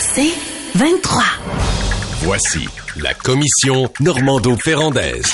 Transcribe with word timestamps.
C'est 0.00 0.32
23. 0.74 1.22
Voici 2.22 2.68
la 2.96 3.14
commission 3.14 3.90
Normando-Ferrandaise. 4.00 5.32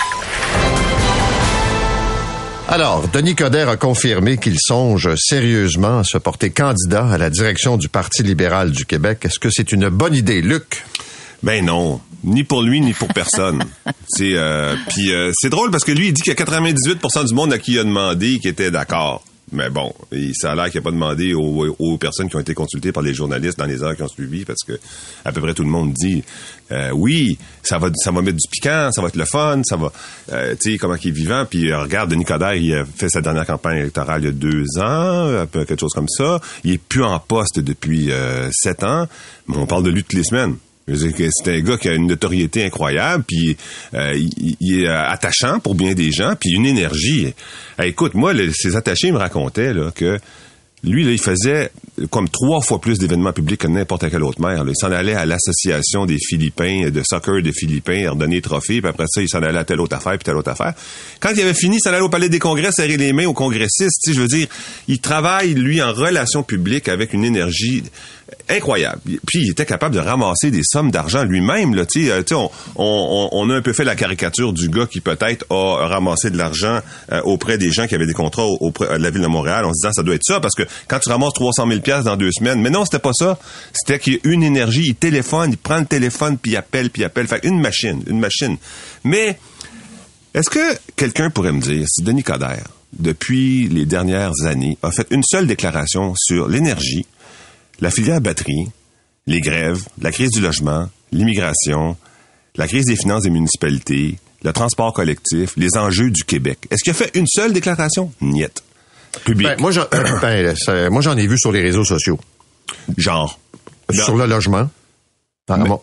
Alors, 2.69 3.09
Denis 3.09 3.35
Coderre 3.35 3.69
a 3.69 3.77
confirmé 3.77 4.39
qu'il 4.39 4.57
songe 4.59 5.15
sérieusement 5.17 5.99
à 5.99 6.05
se 6.05 6.19
porter 6.19 6.51
candidat 6.51 7.07
à 7.07 7.19
la 7.19 7.31
direction 7.31 7.77
du 7.77 7.89
Parti 7.89 8.23
libéral 8.23 8.71
du 8.71 8.87
Québec. 8.87 9.21
Est-ce 9.25 9.39
que 9.39 9.51
c'est 9.51 9.73
une 9.73 9.89
bonne 9.89 10.15
idée, 10.15 10.41
Luc? 10.43 10.85
Ben 11.43 11.65
non, 11.65 12.01
ni 12.25 12.43
pour 12.43 12.63
lui 12.63 12.81
ni 12.81 12.95
pour 12.95 13.09
personne. 13.09 13.65
c'est 14.09 14.33
euh, 14.35 14.75
puis 14.89 15.13
euh, 15.13 15.31
c'est 15.35 15.51
drôle 15.51 15.71
parce 15.71 15.85
que 15.85 15.93
lui 15.93 16.09
il 16.09 16.13
dit 16.15 16.23
qu'il 16.23 16.33
y 16.33 16.43
a 16.43 16.45
98% 16.45 17.29
du 17.29 17.35
monde 17.35 17.53
à 17.53 17.59
qui 17.59 17.73
il 17.73 17.79
a 17.79 17.85
demandé 17.85 18.39
qui 18.39 18.49
était 18.49 18.71
d'accord. 18.71 19.23
Mais 19.55 19.71
bon, 19.71 19.95
ça 20.35 20.53
a 20.53 20.55
l'air 20.55 20.71
qu'il 20.71 20.81
n'a 20.81 20.85
pas 20.85 20.91
demandé 20.91 21.33
aux, 21.33 21.97
personnes 21.99 22.29
qui 22.29 22.37
ont 22.37 22.41
été 22.41 22.55
consultées 22.55 22.93
par 22.93 23.03
les 23.03 23.15
journalistes 23.15 23.59
dans 23.59 23.65
les 23.65 23.83
heures 23.83 23.97
qui 23.97 24.03
ont 24.03 24.09
suivi, 24.09 24.45
parce 24.45 24.63
que 24.67 24.73
à 25.25 25.33
peu 25.33 25.41
près 25.41 25.55
tout 25.55 25.63
le 25.63 25.71
monde 25.71 25.93
dit 25.93 26.23
euh, 26.73 26.91
oui, 26.93 27.39
ça 27.63 27.79
va, 27.79 27.89
ça 27.95 28.11
va 28.11 28.21
mettre 28.21 28.37
du 28.37 28.49
piquant, 28.51 28.91
ça 28.93 29.01
va 29.01 29.09
être 29.09 29.17
le 29.17 29.25
fun, 29.25 29.63
ça 29.65 29.77
va, 29.77 29.93
euh, 30.33 30.55
tu 30.61 30.73
sais, 30.73 30.79
comment 30.79 30.97
il 30.97 31.09
est 31.09 31.13
vivant. 31.13 31.47
Puis 31.49 31.71
euh, 31.71 31.81
regarde, 31.81 32.11
Denis 32.11 32.25
Coderre, 32.25 32.55
il 32.55 32.75
a 32.75 32.85
fait 32.85 33.09
sa 33.09 33.21
dernière 33.21 33.47
campagne 33.47 33.79
électorale 33.79 34.23
il 34.23 34.27
y 34.27 34.29
a 34.29 34.33
deux 34.33 34.65
ans, 34.79 35.47
quelque 35.53 35.79
chose 35.79 35.93
comme 35.95 36.09
ça. 36.09 36.41
Il 36.65 36.73
est 36.73 36.79
plus 36.79 37.05
en 37.05 37.19
poste 37.21 37.61
depuis 37.61 38.11
sept 38.51 38.83
ans, 38.83 39.07
mais 39.47 39.57
on 39.57 39.67
parle 39.67 39.85
de 39.85 39.91
lui 39.91 40.03
toutes 40.03 40.15
les 40.15 40.25
semaines. 40.25 40.57
C'est 40.87 41.49
un 41.49 41.61
gars 41.61 41.79
qui 41.79 41.89
a 41.89 41.95
une 41.95 42.07
notoriété 42.07 42.65
incroyable, 42.65 43.25
puis 43.27 43.57
euh, 43.95 44.15
il, 44.61 44.81
est 44.81 44.87
euh, 44.87 45.09
attachant 45.09 45.59
pour 45.59 45.75
bien 45.75 45.95
des 45.95 46.13
gens, 46.13 46.35
puis 46.39 46.51
une 46.51 46.67
énergie. 46.67 47.33
écoute, 47.83 48.15
moi, 48.15 48.35
ces 48.53 48.77
attachés 48.77 49.11
me 49.11 49.17
racontaient 49.17 49.73
là, 49.73 49.91
que 49.95 50.19
lui, 50.85 51.05
là, 51.05 51.13
il 51.13 51.21
faisait 51.21 51.71
comme 52.11 52.29
trois 52.29 52.61
fois 52.61 52.81
plus 52.81 52.99
d'événements 52.99 53.33
publics 53.33 53.61
que 53.61 53.67
n'importe 53.67 54.11
quel 54.11 54.23
autre 54.23 54.41
maire. 54.41 54.63
Il 54.67 54.77
s'en 54.77 54.93
allait 54.93 55.15
à 55.15 55.25
l'association 55.25 56.05
des 56.05 56.19
Philippins, 56.19 56.91
de 56.91 57.03
soccer 57.03 57.41
des 57.43 57.53
Philippins, 57.53 57.95
il 57.95 58.09
redonnait 58.09 58.43
trophée, 58.43 58.81
puis 58.81 58.91
après 58.91 59.07
ça, 59.09 59.23
il 59.23 59.29
s'en 59.29 59.43
allait 59.43 59.59
à 59.59 59.65
telle 59.65 59.81
autre 59.81 59.97
affaire, 59.97 60.13
puis 60.13 60.25
telle 60.25 60.37
autre 60.37 60.51
affaire. 60.51 60.75
Quand 61.21 61.31
il 61.35 61.41
avait 61.41 61.55
fini, 61.55 61.77
il 61.77 61.81
s'en 61.81 61.91
allait 61.91 62.03
au 62.03 62.11
Palais 62.11 62.29
des 62.29 62.39
Congrès, 62.39 62.71
serrer 62.73 62.99
les 62.99 63.15
mains 63.15 63.27
aux 63.27 63.33
congressistes. 63.33 64.11
Je 64.13 64.21
veux 64.21 64.29
dire, 64.29 64.47
il 64.89 65.01
travaille, 65.01 65.55
lui, 65.55 65.81
en 65.81 65.93
relation 65.93 66.43
publique 66.43 66.89
avec 66.89 67.15
une 67.15 67.25
énergie 67.25 67.85
incroyable. 68.49 69.01
Puis 69.27 69.41
il 69.43 69.51
était 69.51 69.67
capable 69.67 69.95
de 69.95 70.01
ramasser 70.01 70.51
des 70.51 70.63
sommes 70.65 70.91
d'argent 70.91 71.25
lui-même. 71.25 71.75
Là, 71.75 71.87
tu 71.87 72.07
sais, 72.07 72.35
on, 72.35 72.51
on, 72.77 73.29
on, 73.33 73.51
a 73.51 73.55
un 73.55 73.63
peu 73.63 73.73
fait 73.73 73.85
la 73.85 73.97
caricature 73.97 74.53
du 74.53 74.69
gars 74.69 74.87
qui 74.87 75.01
peut-être 75.01 75.45
a 75.51 75.87
ramassé 75.87 76.31
de 76.31 76.37
l'argent 76.37 76.81
euh, 77.13 77.21
auprès 77.23 77.59
des 77.59 77.71
gens 77.71 77.87
qui 77.87 77.95
avaient 77.95 78.07
des 78.07 78.15
contrats 78.15 78.47
auprès 78.47 78.99
de 78.99 79.03
la 79.03 79.11
ville 79.11 79.23
de 79.23 79.27
Montréal 79.27 79.65
en 79.65 79.73
se 79.73 79.81
disant 79.83 79.93
ça 79.93 80.03
doit 80.03 80.15
être 80.15 80.25
ça 80.25 80.41
parce 80.41 80.55
que 80.55 80.63
quand 80.89 80.99
tu 80.99 81.09
ramasses 81.09 81.35
300 81.35 81.67
000 81.69 81.81
pièces 81.81 82.05
dans 82.05 82.17
deux 82.17 82.31
semaines, 82.33 82.61
mais 82.61 82.71
non, 82.71 82.85
c'était 82.85 82.99
pas 82.99 83.13
ça. 83.13 83.39
C'était 83.73 83.99
qu'il 83.99 84.15
y 84.15 84.17
a 84.17 84.21
une 84.25 84.43
énergie, 84.43 84.85
il 84.87 84.95
téléphone, 84.95 85.51
il 85.53 85.59
prend 85.59 85.79
le 85.79 85.87
téléphone 85.87 86.39
puis 86.39 86.53
il 86.53 86.57
appelle 86.57 86.91
puis 86.91 87.03
il 87.03 87.05
appelle. 87.05 87.27
Fait 87.27 87.45
une 87.45 87.61
machine, 87.61 88.03
une 88.07 88.21
machine. 88.21 88.57
Mais 89.05 89.39
est-ce 90.35 90.51
que 90.51 90.77
quelqu'un 90.97 91.31
pourrait 91.31 91.53
me 91.53 91.61
dire 91.61 91.87
si 91.89 92.03
Denis 92.03 92.23
Coderre 92.23 92.69
depuis 92.99 93.69
les 93.69 93.87
dernières 93.87 94.33
années 94.47 94.79
a 94.83 94.91
fait 94.91 95.07
une 95.11 95.23
seule 95.25 95.47
déclaration 95.47 96.15
sur 96.17 96.49
l'énergie 96.49 97.07
la 97.81 97.91
filière 97.91 98.21
batterie, 98.21 98.69
les 99.27 99.41
grèves, 99.41 99.83
la 100.01 100.13
crise 100.13 100.31
du 100.31 100.41
logement, 100.41 100.89
l'immigration, 101.13 101.97
la 102.57 102.69
crise 102.69 102.87
des 102.87 102.97
finances 102.97 103.23
des 103.23 103.31
municipalités, 103.31 104.19
le 104.43 104.53
transport 104.53 104.93
collectif, 104.93 105.55
les 105.57 105.77
enjeux 105.77 106.11
du 106.11 106.25
Québec. 106.25 106.59
Est-ce 106.71 106.83
qu'il 106.83 106.91
a 106.91 106.95
fait 106.95 107.11
une 107.17 107.27
seule 107.27 107.53
déclaration? 107.53 108.13
Niet. 108.21 108.63
Public. 109.25 109.49
Ben, 109.49 109.61
moi, 109.61 109.71
j'en, 109.71 109.87
ben, 110.21 110.55
moi, 110.91 111.01
j'en 111.03 111.17
ai 111.17 111.27
vu 111.27 111.39
sur 111.39 111.53
les 111.53 111.61
réseaux 111.61 111.85
sociaux. 111.85 112.19
Genre. 112.97 113.39
Sur 113.93 114.17
le 114.17 114.27
logement. 114.27 114.69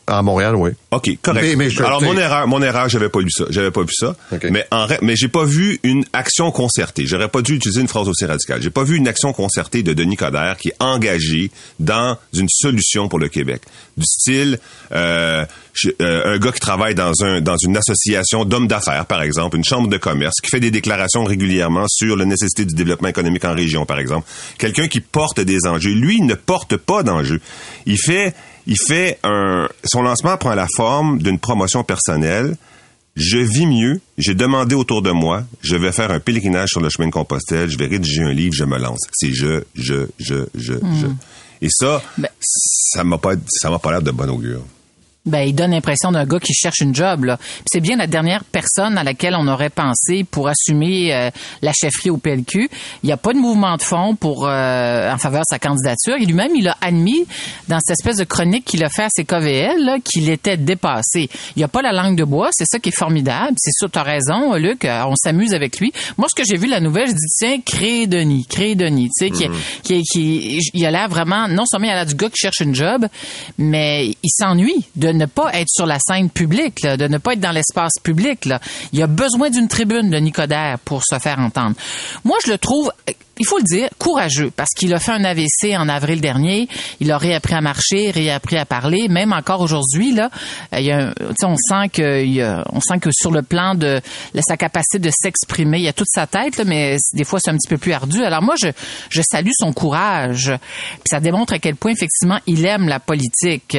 À, 0.07 0.23
Montréal, 0.23 0.55
oui. 0.55 0.71
OK, 0.89 1.19
correct. 1.21 1.79
Alors 1.81 2.01
mon 2.01 2.17
erreur, 2.17 2.47
mon 2.47 2.63
erreur, 2.63 2.89
j'avais 2.89 3.09
pas 3.09 3.19
lu 3.19 3.29
ça, 3.29 3.43
j'avais 3.51 3.69
pas 3.69 3.81
vu 3.81 3.93
ça. 3.93 4.15
Mais 4.49 4.65
en 4.71 4.87
mais 5.03 5.15
j'ai 5.15 5.27
pas 5.27 5.45
vu 5.45 5.79
une 5.83 6.03
action 6.13 6.49
concertée. 6.49 7.05
J'aurais 7.05 7.27
pas 7.27 7.43
dû 7.43 7.53
utiliser 7.57 7.79
une 7.79 7.87
phrase 7.87 8.09
aussi 8.09 8.25
radicale. 8.25 8.59
J'ai 8.59 8.71
pas 8.71 8.83
vu 8.83 8.97
une 8.97 9.07
action 9.07 9.33
concertée 9.33 9.83
de 9.83 9.93
Denis 9.93 10.15
Coderre 10.15 10.57
qui 10.57 10.69
est 10.69 10.75
engagé 10.79 11.51
dans 11.79 12.17
une 12.33 12.49
solution 12.49 13.07
pour 13.07 13.19
le 13.19 13.29
Québec, 13.29 13.61
du 13.97 14.03
style 14.03 14.57
euh, 14.93 15.45
euh, 16.01 16.33
un 16.33 16.39
gars 16.39 16.51
qui 16.51 16.59
travaille 16.59 16.95
dans 16.95 17.23
un 17.23 17.39
dans 17.39 17.57
une 17.57 17.77
association 17.77 18.45
d'hommes 18.45 18.67
d'affaires, 18.67 19.05
par 19.05 19.21
exemple, 19.21 19.57
une 19.57 19.63
chambre 19.63 19.89
de 19.89 19.97
commerce, 19.97 20.41
qui 20.41 20.49
fait 20.49 20.59
des 20.59 20.71
déclarations 20.71 21.23
régulièrement 21.23 21.85
sur 21.87 22.15
la 22.15 22.25
nécessité 22.25 22.65
du 22.65 22.73
développement 22.73 23.09
économique 23.09 23.45
en 23.45 23.53
région, 23.53 23.85
par 23.85 23.99
exemple. 23.99 24.27
Quelqu'un 24.57 24.87
qui 24.87 25.01
porte 25.01 25.39
des 25.39 25.67
enjeux. 25.67 25.93
Lui, 25.93 26.17
il 26.17 26.25
ne 26.25 26.33
porte 26.33 26.77
pas 26.77 27.03
d'enjeux. 27.03 27.41
Il 27.85 27.99
fait 27.99 28.33
il 28.71 28.77
fait 28.77 29.19
un, 29.23 29.67
son 29.83 30.01
lancement 30.01 30.37
prend 30.37 30.55
la 30.55 30.67
forme 30.77 31.19
d'une 31.19 31.39
promotion 31.39 31.83
personnelle. 31.83 32.55
Je 33.17 33.37
vis 33.37 33.65
mieux. 33.65 33.99
J'ai 34.17 34.33
demandé 34.33 34.75
autour 34.75 35.01
de 35.01 35.11
moi. 35.11 35.43
Je 35.61 35.75
vais 35.75 35.91
faire 35.91 36.09
un 36.09 36.21
pèlerinage 36.21 36.69
sur 36.69 36.79
le 36.79 36.87
chemin 36.89 37.09
de 37.09 37.11
Compostelle. 37.11 37.69
Je 37.69 37.77
vais 37.77 37.87
rédiger 37.87 38.23
un 38.23 38.31
livre. 38.31 38.53
Je 38.55 38.63
me 38.63 38.77
lance. 38.77 39.01
C'est 39.11 39.33
je, 39.33 39.63
je, 39.75 40.07
je, 40.19 40.45
je, 40.55 40.75
je. 40.75 41.07
Hmm. 41.07 41.17
Et 41.61 41.67
ça, 41.69 42.01
ben 42.17 42.29
ça 42.39 43.03
m'a 43.03 43.17
pas, 43.17 43.33
ça 43.49 43.69
m'a 43.69 43.77
pas 43.77 43.91
l'air 43.91 44.01
de 44.01 44.11
bon 44.11 44.29
augure 44.29 44.61
ben, 45.25 45.41
il 45.41 45.53
donne 45.53 45.71
l'impression 45.71 46.11
d'un 46.11 46.25
gars 46.25 46.39
qui 46.39 46.53
cherche 46.53 46.79
une 46.79 46.95
job. 46.95 47.25
Là. 47.25 47.37
C'est 47.71 47.79
bien 47.79 47.95
la 47.95 48.07
dernière 48.07 48.43
personne 48.43 48.97
à 48.97 49.03
laquelle 49.03 49.35
on 49.37 49.47
aurait 49.47 49.69
pensé 49.69 50.23
pour 50.23 50.47
assumer 50.47 51.13
euh, 51.13 51.29
la 51.61 51.73
chefferie 51.73 52.09
au 52.09 52.17
PLQ. 52.17 52.69
Il 53.03 53.05
n'y 53.05 53.11
a 53.11 53.17
pas 53.17 53.33
de 53.33 53.37
mouvement 53.37 53.77
de 53.77 53.83
fond 53.83 54.15
pour 54.15 54.47
euh, 54.47 55.11
en 55.11 55.17
faveur 55.19 55.41
de 55.41 55.45
sa 55.47 55.59
candidature. 55.59 56.15
Et 56.19 56.25
lui-même, 56.25 56.55
il 56.55 56.67
a 56.67 56.75
admis 56.81 57.25
dans 57.67 57.79
cette 57.79 57.99
espèce 57.99 58.17
de 58.17 58.23
chronique 58.23 58.65
qu'il 58.65 58.83
a 58.83 58.89
fait 58.89 59.03
à 59.03 59.09
ses 59.09 59.23
KVL 59.23 60.01
qu'il 60.03 60.27
était 60.29 60.57
dépassé. 60.57 61.29
Il 61.55 61.59
n'y 61.59 61.63
a 61.63 61.67
pas 61.67 61.83
la 61.83 61.91
langue 61.91 62.17
de 62.17 62.23
bois. 62.23 62.49
C'est 62.51 62.65
ça 62.65 62.79
qui 62.79 62.89
est 62.89 62.97
formidable. 62.97 63.53
C'est 63.57 63.73
sûr, 63.77 63.91
tu 63.91 63.99
as 63.99 64.03
raison, 64.03 64.55
Luc. 64.55 64.85
Euh, 64.85 65.03
on 65.05 65.15
s'amuse 65.15 65.53
avec 65.53 65.79
lui. 65.79 65.93
Moi, 66.17 66.27
ce 66.31 66.41
que 66.41 66.47
j'ai 66.47 66.57
vu 66.57 66.67
la 66.67 66.79
nouvelle, 66.79 67.07
je 67.07 67.13
dis 67.13 67.27
tiens, 67.37 67.59
créer 67.63 68.07
Denis, 68.07 68.47
créer 68.49 68.73
Denis. 68.73 69.09
Tu 69.19 69.27
sais, 69.27 69.31
qui, 69.31 69.47
mm. 69.47 69.53
qui, 69.83 70.01
qui, 70.01 70.59
il 70.73 70.85
a 70.85 70.89
l'air 70.89 71.09
vraiment 71.09 71.47
non 71.47 71.65
seulement 71.67 71.85
il 71.85 71.91
a 71.91 71.95
l'air 71.95 72.05
du 72.07 72.15
gars 72.15 72.29
qui 72.29 72.39
cherche 72.39 72.61
une 72.61 72.73
job, 72.73 73.05
mais 73.59 74.07
il 74.23 74.29
s'ennuie 74.31 74.87
de 74.95 75.10
ne 75.11 75.25
pas 75.25 75.51
être 75.53 75.69
sur 75.69 75.85
la 75.85 75.99
scène 75.99 76.29
publique, 76.29 76.83
de 76.83 77.07
ne 77.07 77.17
pas 77.17 77.33
être 77.33 77.39
dans 77.39 77.51
l'espace 77.51 77.93
public. 78.01 78.45
Là. 78.45 78.59
Il 78.93 78.99
y 78.99 79.03
a 79.03 79.07
besoin 79.07 79.49
d'une 79.49 79.67
tribune 79.67 80.09
de 80.09 80.17
Nicodère 80.17 80.79
pour 80.79 81.01
se 81.03 81.17
faire 81.19 81.39
entendre. 81.39 81.75
Moi, 82.23 82.37
je 82.45 82.51
le 82.51 82.57
trouve 82.57 82.91
il 83.41 83.45
faut 83.47 83.57
le 83.57 83.63
dire, 83.63 83.89
courageux, 83.97 84.51
parce 84.55 84.69
qu'il 84.69 84.93
a 84.93 84.99
fait 84.99 85.13
un 85.13 85.23
AVC 85.23 85.75
en 85.75 85.89
avril 85.89 86.21
dernier. 86.21 86.69
Il 86.99 87.11
a 87.11 87.17
réappris 87.17 87.55
à 87.55 87.61
marcher, 87.61 88.11
réappris 88.11 88.57
à 88.57 88.65
parler. 88.65 89.07
Même 89.09 89.33
encore 89.33 89.61
aujourd'hui, 89.61 90.13
là, 90.13 90.29
il 90.77 90.83
y 90.83 90.91
a, 90.91 91.11
on 91.43 91.55
sent 91.55 91.89
que, 91.91 92.71
on 92.71 92.79
sent 92.79 92.99
que 92.99 93.09
sur 93.11 93.31
le 93.31 93.41
plan 93.41 93.73
de 93.73 93.99
sa 94.47 94.57
capacité 94.57 94.99
de 94.99 95.09
s'exprimer, 95.09 95.79
il 95.79 95.83
y 95.85 95.87
a 95.87 95.93
toute 95.93 96.07
sa 96.07 96.27
tête, 96.27 96.61
mais 96.65 96.97
des 97.13 97.23
fois 97.23 97.39
c'est 97.43 97.49
un 97.49 97.55
petit 97.55 97.67
peu 97.67 97.79
plus 97.79 97.93
ardu. 97.93 98.23
Alors 98.23 98.43
moi, 98.43 98.53
je, 98.61 98.67
je 99.09 99.21
salue 99.23 99.51
son 99.57 99.73
courage. 99.73 100.51
ça 101.05 101.19
démontre 101.19 101.53
à 101.53 101.59
quel 101.59 101.75
point 101.75 101.91
effectivement 101.91 102.37
il 102.45 102.63
aime 102.65 102.87
la 102.87 102.99
politique. 102.99 103.75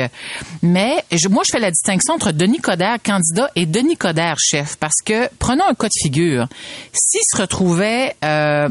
Mais 0.63 1.05
moi, 1.31 1.45
je 1.47 1.53
fais 1.53 1.61
la 1.61 1.71
distinction 1.71 2.15
entre 2.15 2.33
Denis 2.33 2.59
Coderre 2.59 2.99
candidat 3.01 3.51
et 3.55 3.67
Denis 3.67 3.97
Coderre 3.97 4.39
chef, 4.39 4.77
parce 4.77 5.01
que 5.05 5.29
prenons 5.39 5.65
un 5.69 5.75
cas 5.75 5.87
de 5.87 6.03
figure. 6.03 6.49
S'il 6.93 7.21
se 7.31 7.41
retrouvait 7.41 8.17
euh, 8.25 8.69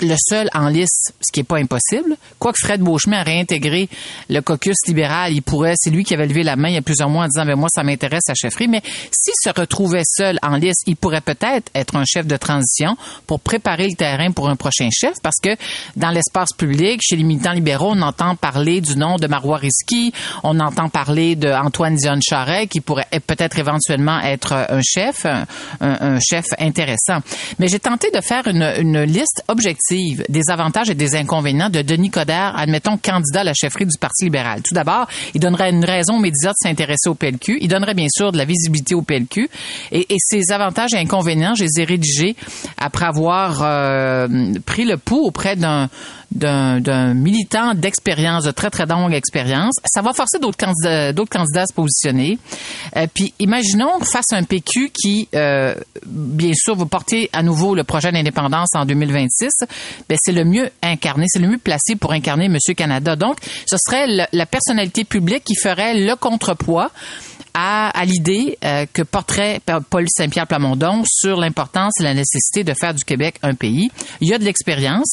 le 0.00 0.14
seul 0.18 0.33
en 0.54 0.68
liste, 0.68 1.14
ce 1.20 1.32
qui 1.32 1.40
est 1.40 1.44
pas 1.44 1.58
impossible. 1.58 2.16
Quoique 2.38 2.58
Fred 2.58 2.80
Beauchemin 2.80 3.18
a 3.18 3.22
réintégré 3.22 3.88
le 4.28 4.40
caucus 4.40 4.76
libéral, 4.86 5.32
il 5.32 5.42
pourrait, 5.42 5.74
c'est 5.76 5.90
lui 5.90 6.04
qui 6.04 6.14
avait 6.14 6.26
levé 6.26 6.42
la 6.42 6.56
main 6.56 6.68
il 6.68 6.74
y 6.74 6.78
a 6.78 6.82
plusieurs 6.82 7.08
mois 7.08 7.24
en 7.24 7.28
disant, 7.28 7.44
ben 7.44 7.56
moi, 7.56 7.68
ça 7.72 7.82
m'intéresse 7.82 8.28
à 8.28 8.34
chefferie. 8.34 8.68
Mais 8.68 8.82
s'il 8.84 9.34
se 9.40 9.50
retrouvait 9.50 10.02
seul 10.04 10.38
en 10.42 10.56
liste, 10.56 10.82
il 10.86 10.96
pourrait 10.96 11.20
peut-être 11.20 11.70
être 11.74 11.96
un 11.96 12.04
chef 12.04 12.26
de 12.26 12.36
transition 12.36 12.96
pour 13.26 13.40
préparer 13.40 13.88
le 13.88 13.96
terrain 13.96 14.30
pour 14.30 14.48
un 14.48 14.56
prochain 14.56 14.88
chef 14.92 15.14
parce 15.22 15.38
que 15.42 15.50
dans 15.96 16.10
l'espace 16.10 16.52
public, 16.56 17.00
chez 17.02 17.16
les 17.16 17.24
militants 17.24 17.52
libéraux, 17.52 17.92
on 17.94 18.02
entend 18.02 18.36
parler 18.36 18.80
du 18.80 18.96
nom 18.96 19.16
de 19.16 19.26
Marois 19.26 19.58
Risky, 19.58 20.12
on 20.42 20.58
entend 20.60 20.88
parler 20.88 21.36
d'Antoine 21.36 21.94
Dion 21.94 22.18
Charret 22.20 22.66
qui 22.66 22.80
pourrait 22.80 23.06
peut-être 23.26 23.58
éventuellement 23.58 24.20
être 24.20 24.52
un 24.52 24.80
chef, 24.82 25.26
un, 25.80 26.18
chef 26.20 26.46
intéressant. 26.58 27.18
Mais 27.58 27.68
j'ai 27.68 27.78
tenté 27.78 28.10
de 28.10 28.20
faire 28.20 28.46
une 28.46 29.02
liste 29.04 29.42
objective 29.48 30.23
des 30.28 30.42
avantages 30.50 30.90
et 30.90 30.94
des 30.94 31.16
inconvénients 31.16 31.70
de 31.70 31.82
Denis 31.82 32.10
Coderre, 32.10 32.54
admettons, 32.56 32.96
candidat 32.96 33.40
à 33.40 33.44
la 33.44 33.54
chefferie 33.54 33.86
du 33.86 33.98
Parti 33.98 34.24
libéral. 34.24 34.62
Tout 34.62 34.74
d'abord, 34.74 35.06
il 35.34 35.40
donnerait 35.40 35.70
une 35.70 35.84
raison 35.84 36.18
médiatique 36.18 36.34
de 36.34 36.68
s'intéresser 36.68 37.08
au 37.08 37.14
PLQ. 37.14 37.58
Il 37.60 37.68
donnerait 37.68 37.94
bien 37.94 38.08
sûr 38.10 38.32
de 38.32 38.38
la 38.38 38.44
visibilité 38.44 38.94
au 38.94 39.02
PLQ. 39.02 39.48
Et, 39.92 40.12
et 40.12 40.16
ces 40.18 40.52
avantages 40.52 40.94
et 40.94 40.98
inconvénients, 40.98 41.54
je 41.54 41.64
les 41.64 41.80
ai 41.80 41.84
rédigés 41.84 42.36
après 42.76 43.06
avoir 43.06 43.62
euh, 43.62 44.28
pris 44.66 44.84
le 44.84 44.96
pouls 44.96 45.24
auprès 45.24 45.56
d'un 45.56 45.88
d'un 46.34 47.14
militant 47.14 47.74
d'expérience, 47.74 48.44
de 48.44 48.50
très 48.50 48.70
très 48.70 48.86
longue 48.86 49.14
expérience. 49.14 49.74
Ça 49.84 50.02
va 50.02 50.12
forcer 50.12 50.38
d'autres 50.38 50.58
candidats, 50.58 51.12
d'autres 51.12 51.30
candidats 51.30 51.62
à 51.62 51.66
se 51.66 51.74
positionner. 51.74 52.38
Euh, 52.96 53.06
puis 53.12 53.32
imaginons 53.38 54.00
face 54.00 54.32
à 54.32 54.36
un 54.36 54.42
PQ 54.42 54.90
qui, 54.90 55.28
euh, 55.34 55.74
bien 56.06 56.52
sûr, 56.54 56.74
va 56.74 56.86
porter 56.86 57.30
à 57.32 57.42
nouveau 57.42 57.74
le 57.74 57.84
projet 57.84 58.10
d'indépendance 58.10 58.70
en 58.74 58.84
2026. 58.84 59.50
Ben 60.08 60.18
c'est 60.20 60.32
le 60.32 60.44
mieux 60.44 60.70
incarné, 60.82 61.26
c'est 61.28 61.38
le 61.38 61.48
mieux 61.48 61.58
placé 61.58 61.96
pour 61.96 62.12
incarner 62.12 62.48
Monsieur 62.48 62.74
Canada. 62.74 63.16
Donc, 63.16 63.38
ce 63.66 63.76
serait 63.76 64.26
la 64.32 64.46
personnalité 64.46 65.04
publique 65.04 65.44
qui 65.44 65.54
ferait 65.54 65.94
le 65.94 66.14
contrepoids 66.16 66.90
à, 67.54 67.88
à 67.88 68.04
l'idée 68.04 68.58
euh, 68.64 68.84
que 68.92 69.02
porterait 69.02 69.60
Paul 69.88 70.06
Saint-Pierre 70.08 70.46
Plamondon 70.46 71.04
sur 71.06 71.36
l'importance 71.36 71.92
et 72.00 72.02
la 72.02 72.14
nécessité 72.14 72.64
de 72.64 72.74
faire 72.74 72.92
du 72.92 73.04
Québec 73.04 73.36
un 73.42 73.54
pays. 73.54 73.90
Il 74.20 74.28
y 74.28 74.34
a 74.34 74.38
de 74.38 74.44
l'expérience. 74.44 75.06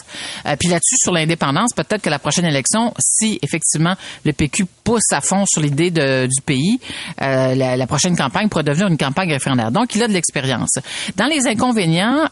Euh, 0.48 0.56
puis 0.60 0.68
là-dessus, 0.68 0.96
sur 0.98 1.12
l'indépendance, 1.12 1.72
peut-être 1.76 2.02
que 2.02 2.10
la 2.10 2.20
prochaine 2.20 2.46
élection, 2.46 2.94
si 3.00 3.40
effectivement 3.44 3.96
le 4.26 4.34
PQ 4.34 4.66
pousse 4.84 5.12
à 5.12 5.22
fond 5.22 5.46
sur 5.48 5.62
l'idée 5.62 5.92
du 5.92 6.42
pays, 6.46 6.80
euh, 7.22 7.54
la, 7.54 7.78
la, 7.78 7.88
prochaine 7.88 8.16
campagne 8.16 8.50
pourrait 8.50 8.64
devenir 8.64 8.88
une 8.88 8.98
campagne 8.98 9.32
référendaire. 9.32 9.72
Donc, 9.72 9.94
il 9.96 10.02
a 10.02 10.08
de 10.08 10.14
l'expérience. 10.14 10.80
Dans 11.18 11.28
les 11.28 11.48
inconvénients, 11.48 12.28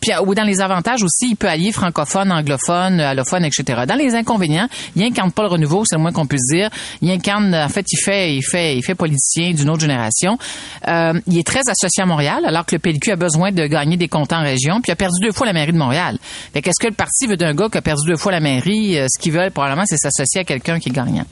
puis 0.00 0.12
ou 0.24 0.34
dans 0.34 0.44
les 0.44 0.60
avantages 0.60 1.02
aussi, 1.02 1.30
il 1.30 1.36
peut 1.36 1.48
allier 1.48 1.72
francophone, 1.72 2.32
anglophone, 2.32 3.00
allophone, 3.00 3.44
etc. 3.44 3.82
Dans 3.86 3.96
les 3.96 4.14
inconvénients, 4.14 4.68
il 4.96 5.02
incarne 5.02 5.32
pas 5.32 5.42
le 5.42 5.48
renouveau, 5.48 5.84
c'est 5.84 5.96
le 5.96 6.02
moins 6.02 6.12
qu'on 6.12 6.26
puisse 6.26 6.46
dire. 6.50 6.70
Il 7.02 7.10
incarne, 7.10 7.54
en 7.54 7.68
fait, 7.68 7.84
il 7.90 7.98
fait, 7.98 8.34
il 8.34 8.42
fait, 8.42 8.76
il 8.76 8.82
fait 8.82 8.94
politicien 9.34 9.54
d'une 9.54 9.70
autre 9.70 9.80
génération. 9.80 10.38
Euh, 10.88 11.20
il 11.26 11.38
est 11.38 11.46
très 11.46 11.60
associé 11.68 12.02
à 12.02 12.06
Montréal, 12.06 12.44
alors 12.46 12.64
que 12.66 12.74
le 12.74 12.78
PLQ 12.78 13.12
a 13.12 13.16
besoin 13.16 13.52
de 13.52 13.66
gagner 13.66 13.96
des 13.96 14.08
comptes 14.08 14.32
en 14.32 14.42
région, 14.42 14.80
puis 14.80 14.88
il 14.88 14.92
a 14.92 14.96
perdu 14.96 15.16
deux 15.22 15.32
fois 15.32 15.46
la 15.46 15.52
mairie 15.52 15.72
de 15.72 15.78
Montréal. 15.78 16.18
Fait 16.52 16.62
qu'est-ce 16.62 16.80
que 16.80 16.88
le 16.88 16.94
parti 16.94 17.26
veut 17.26 17.36
d'un 17.36 17.54
gars 17.54 17.68
qui 17.70 17.78
a 17.78 17.82
perdu 17.82 18.02
deux 18.06 18.16
fois 18.16 18.32
la 18.32 18.40
mairie? 18.40 18.98
Euh, 18.98 19.06
ce 19.08 19.20
qu'ils 19.20 19.32
veulent, 19.32 19.50
probablement, 19.50 19.84
c'est 19.86 19.96
s'associer 19.96 20.42
à 20.42 20.44
quelqu'un 20.44 20.78
qui 20.78 20.88
est 20.90 20.92
gagnant. 20.92 21.26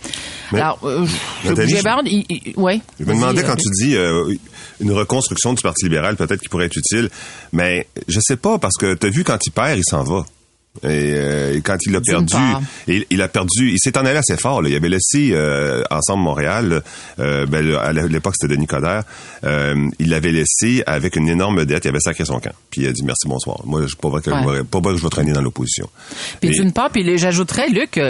alors, 0.52 0.78
euh, 0.84 1.06
Nathalie, 1.44 1.76
je, 1.76 2.60
ouais, 2.60 2.81
je 2.99 3.04
me 3.04 3.14
demandais 3.14 3.43
quand 3.43 3.56
tu 3.56 3.69
dis 3.81 3.96
une 4.81 4.93
reconstruction 4.93 5.52
du 5.52 5.62
Parti 5.62 5.84
libéral, 5.84 6.16
peut-être 6.16 6.40
qui 6.40 6.48
pourrait 6.48 6.66
être 6.66 6.76
utile, 6.76 7.08
mais 7.52 7.87
je 8.08 8.20
sais 8.20 8.37
pas, 8.37 8.58
parce 8.58 8.76
que 8.78 8.94
tu 8.94 9.06
as 9.06 9.10
vu 9.10 9.25
quand 9.25 9.38
il 9.46 9.50
perd, 9.50 9.78
il 9.78 9.84
s'en 9.84 10.02
va. 10.02 10.25
Et, 10.82 10.86
euh, 10.88 11.60
quand 11.62 11.76
il 11.86 11.94
a 11.94 12.00
perdu, 12.00 12.34
il, 12.88 13.04
il, 13.10 13.20
a 13.20 13.28
perdu, 13.28 13.70
il 13.72 13.78
s'est 13.78 13.96
en 13.98 14.06
allé 14.06 14.16
assez 14.16 14.38
fort. 14.38 14.62
Là. 14.62 14.70
Il 14.70 14.74
avait 14.74 14.88
laissé 14.88 15.30
euh, 15.32 15.82
ensemble 15.90 16.22
Montréal. 16.22 16.82
Euh, 17.20 17.44
ben, 17.44 17.76
à 17.76 17.92
l'époque 17.92 18.34
c'était 18.40 18.54
Denis 18.54 18.66
Coderre. 18.66 19.02
Euh, 19.44 19.90
il 19.98 20.08
l'avait 20.08 20.32
laissé 20.32 20.82
avec 20.86 21.16
une 21.16 21.28
énorme 21.28 21.66
dette. 21.66 21.84
Il 21.84 21.88
avait 21.88 22.00
sacré 22.00 22.24
son 22.24 22.40
camp. 22.40 22.54
Puis 22.70 22.82
il 22.82 22.88
a 22.88 22.92
dit 22.92 23.02
merci 23.04 23.28
bonsoir. 23.28 23.60
Moi 23.66 23.86
je 23.86 23.96
pas 23.96 24.08
vrai 24.08 24.22
que, 24.22 24.62
pas 24.62 24.80
que 24.80 24.96
je 24.96 25.02
vais 25.02 25.10
traîner 25.10 25.32
dans 25.32 25.42
l'opposition. 25.42 25.90
Puis 26.40 26.50
d'une 26.50 26.72
part, 26.72 26.90
puis 26.90 27.19
j'ajouterais 27.19 27.69
Luc, 27.69 28.00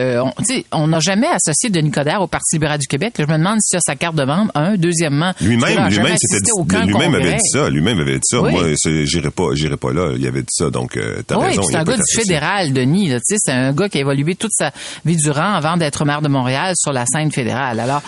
on 0.71 0.87
n'a 0.87 1.01
jamais 1.01 1.29
associé 1.29 1.69
Denis 1.69 1.91
Coderre 1.91 2.23
au 2.23 2.29
Parti 2.29 2.55
libéral 2.55 2.79
du 2.79 2.87
Québec. 2.87 3.15
je 3.19 3.25
me 3.25 3.39
demande 3.39 3.59
s'il 3.61 3.79
a 3.79 3.81
sa 3.81 3.97
carte 3.97 4.15
de 4.15 4.25
membre. 4.25 4.53
Un, 4.55 4.77
deuxièmement, 4.77 5.33
lui-même, 5.41 5.89
lui-même 5.89 6.17
c'était 6.17 6.51
lui-même 6.87 7.15
avait 7.17 7.35
dit 7.35 7.49
ça. 7.51 7.69
Lui-même 7.69 7.99
avait 7.99 8.19
dit 8.19 8.21
ça. 8.23 8.39
Moi 8.39 8.75
j'irai 8.85 9.31
pas, 9.31 9.49
j'irai 9.55 9.77
pas 9.77 9.93
là. 9.93 10.13
Il 10.17 10.25
avait 10.29 10.43
dit 10.43 10.47
ça. 10.53 10.71
Donc 10.71 10.97
t'as 11.27 11.37
oui, 11.37 11.47
raison. 11.47 11.63
C'est 11.65 11.77
un 11.77 11.83
gars 11.83 11.97
du 11.97 12.15
fédéral 12.15 12.52
Denis. 12.73 13.13
C'est 13.25 13.51
un 13.51 13.73
gars 13.73 13.89
qui 13.89 13.99
a 13.99 14.01
évolué 14.03 14.35
toute 14.35 14.53
sa 14.53 14.71
vie 15.05 15.17
durant 15.17 15.55
avant 15.55 15.77
d'être 15.77 16.05
maire 16.05 16.23
de 16.23 16.29
Montréal 16.29 16.75
sur 16.77 16.93
la 16.93 17.05
scène 17.07 17.31
fédérale. 17.31 17.81
Alors, 17.81 18.03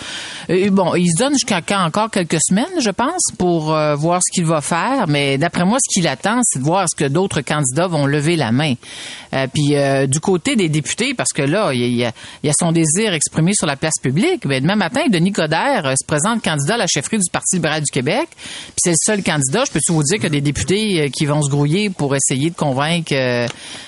euh, 0.50 0.70
bon, 0.70 0.94
il 0.94 1.08
se 1.08 1.18
donne 1.18 1.32
jusqu'à 1.32 1.62
encore 1.84 2.10
quelques 2.10 2.40
semaines, 2.40 2.80
je 2.80 2.90
pense, 2.90 3.22
pour 3.38 3.74
euh, 3.74 3.94
voir 3.94 4.20
ce 4.24 4.32
qu'il 4.32 4.46
va 4.46 4.60
faire. 4.60 5.06
Mais 5.08 5.38
d'après 5.38 5.64
moi, 5.64 5.78
ce 5.80 5.92
qu'il 5.92 6.06
attend, 6.08 6.40
c'est 6.42 6.58
de 6.58 6.64
voir 6.64 6.86
ce 6.88 6.96
que 6.96 7.08
d'autres 7.08 7.40
candidats 7.40 7.86
vont 7.86 8.06
lever 8.06 8.36
la 8.36 8.52
main. 8.52 8.74
Euh, 9.34 9.46
puis 9.52 9.74
du 10.08 10.20
côté 10.20 10.56
des 10.56 10.68
députés, 10.68 11.14
parce 11.14 11.32
que 11.32 11.42
là, 11.42 11.72
il 11.72 11.94
y, 11.94 12.04
a, 12.04 12.12
son 12.58 12.72
désir 12.72 13.12
exprimé 13.14 13.52
sur 13.54 13.66
la 13.66 13.76
place 13.76 13.94
publique. 14.00 14.44
Mais 14.44 14.60
demain 14.60 14.76
matin, 14.76 15.02
Denis 15.10 15.32
Coderre 15.32 15.94
se 15.98 16.06
présente 16.06 16.42
candidat 16.42 16.74
à 16.74 16.78
la 16.78 16.86
chefferie 16.86 17.18
du 17.18 17.30
Parti 17.30 17.56
libéral 17.56 17.82
du 17.82 17.90
Québec. 17.90 18.28
Puis 18.36 18.74
c'est 18.76 18.90
le 18.90 18.96
seul 19.00 19.22
candidat. 19.22 19.64
Je 19.66 19.72
peux 19.72 19.80
vous 19.88 20.02
dire 20.02 20.24
a 20.24 20.28
des 20.28 20.40
députés 20.40 21.10
qui 21.10 21.26
vont 21.26 21.42
se 21.42 21.50
grouiller 21.50 21.90
pour 21.90 22.14
essayer 22.14 22.50
de 22.50 22.54
convaincre, 22.54 23.14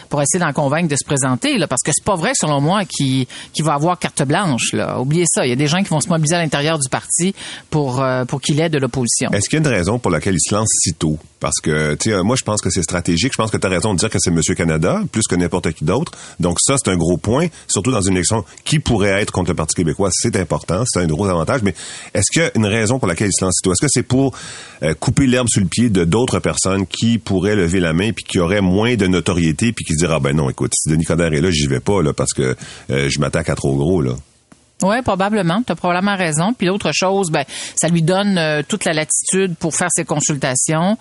pour 0.08 0.22
essayer 0.22 0.40
d'en 0.46 0.52
convaincre 0.52 0.88
de 0.88 0.96
se 0.96 1.04
présenter, 1.04 1.58
parce 1.68 1.82
que 1.82 1.92
c'est 1.94 2.04
pas 2.04 2.16
vrai, 2.16 2.32
selon 2.34 2.60
moi, 2.60 2.84
qu'il 2.84 3.26
va 3.60 3.74
avoir 3.74 3.98
carte 3.98 4.22
blanche. 4.22 4.74
Oubliez 4.98 5.24
ça. 5.26 5.46
Il 5.46 5.50
y 5.50 5.52
a 5.52 5.56
des 5.56 5.66
gens 5.66 5.82
qui 5.82 5.88
vont 5.88 6.00
se 6.00 6.08
mobiliser 6.08 6.36
à 6.36 6.38
l'intérieur 6.38 6.78
du 6.78 6.88
parti 6.88 7.34
pour, 7.70 8.02
euh, 8.02 8.24
pour 8.24 8.40
qu'il 8.40 8.60
ait 8.60 8.68
de 8.68 8.78
l'opposition. 8.78 9.30
Est-ce 9.32 9.48
qu'il 9.48 9.62
y 9.62 9.62
a 9.62 9.68
une 9.68 9.74
raison 9.74 9.98
pour 9.98 10.10
laquelle 10.10 10.34
il 10.34 10.40
se 10.40 10.54
lance 10.54 10.68
si 10.82 10.94
tôt? 10.94 11.18
Parce 11.40 11.56
que, 11.62 12.22
moi, 12.22 12.36
je 12.36 12.44
pense 12.44 12.60
que 12.60 12.70
c'est 12.70 12.82
stratégique. 12.82 13.32
Je 13.32 13.38
pense 13.38 13.50
que 13.50 13.56
tu 13.56 13.66
raison 13.66 13.94
de 13.94 13.98
dire 13.98 14.10
que 14.10 14.18
c'est 14.18 14.30
Monsieur 14.30 14.54
Canada, 14.54 15.02
plus 15.12 15.22
que 15.28 15.34
n'importe 15.34 15.72
qui 15.72 15.84
d'autre. 15.84 16.12
Donc 16.40 16.58
ça, 16.60 16.76
c'est 16.82 16.90
un 16.90 16.96
gros 16.96 17.16
point, 17.16 17.48
surtout 17.68 17.90
dans 17.90 18.00
une 18.00 18.14
élection 18.14 18.44
qui 18.64 18.78
pourrait 18.78 19.20
être 19.20 19.32
contre 19.32 19.50
le 19.50 19.56
Parti 19.56 19.74
québécois. 19.74 20.10
C'est 20.12 20.36
important, 20.36 20.84
c'est 20.86 21.00
un 21.00 21.06
gros 21.06 21.26
avantage. 21.26 21.62
Mais 21.62 21.74
est-ce 22.14 22.30
qu'il 22.32 22.42
y 22.42 22.44
a 22.44 22.50
une 22.54 22.66
raison 22.66 22.98
pour 22.98 23.08
laquelle 23.08 23.28
il 23.28 23.38
se 23.38 23.44
lance? 23.44 23.60
Est-ce 23.64 23.80
que 23.80 23.90
c'est 23.90 24.02
pour 24.02 24.34
euh, 24.82 24.94
couper 24.94 25.26
l'herbe 25.26 25.48
sur 25.48 25.60
le 25.60 25.68
pied 25.68 25.90
de 25.90 26.04
d'autres 26.04 26.38
personnes 26.38 26.86
qui 26.86 27.18
pourraient 27.18 27.56
lever 27.56 27.80
la 27.80 27.92
main 27.92 28.12
puis 28.12 28.24
qui 28.24 28.38
auraient 28.38 28.60
moins 28.60 28.94
de 28.96 29.06
notoriété 29.06 29.72
puis 29.72 29.84
qui 29.84 29.94
se 29.94 30.06
ah 30.06 30.20
ben 30.20 30.34
non, 30.34 30.48
écoute, 30.48 30.72
si 30.74 30.88
Denis 30.88 31.04
Coderre 31.04 31.34
est 31.34 31.40
là, 31.40 31.50
j'y 31.50 31.66
vais 31.66 31.80
pas, 31.80 32.00
là, 32.00 32.12
parce 32.12 32.32
que 32.32 32.56
euh, 32.90 33.08
je 33.10 33.18
m'attaque 33.18 33.50
à 33.50 33.54
trop 33.54 33.74
gros, 33.76 34.00
là? 34.00 34.12
Oui, 34.82 35.00
probablement. 35.00 35.62
Tu 35.66 35.72
as 35.72 35.74
probablement 35.74 36.16
raison. 36.16 36.52
Puis 36.52 36.66
l'autre 36.66 36.90
chose, 36.92 37.30
ben, 37.30 37.44
ça 37.80 37.88
lui 37.88 38.02
donne 38.02 38.36
euh, 38.36 38.62
toute 38.66 38.84
la 38.84 38.92
latitude 38.92 39.56
pour 39.56 39.74
faire 39.74 39.88
ses 39.90 40.04
consultations. 40.04 40.98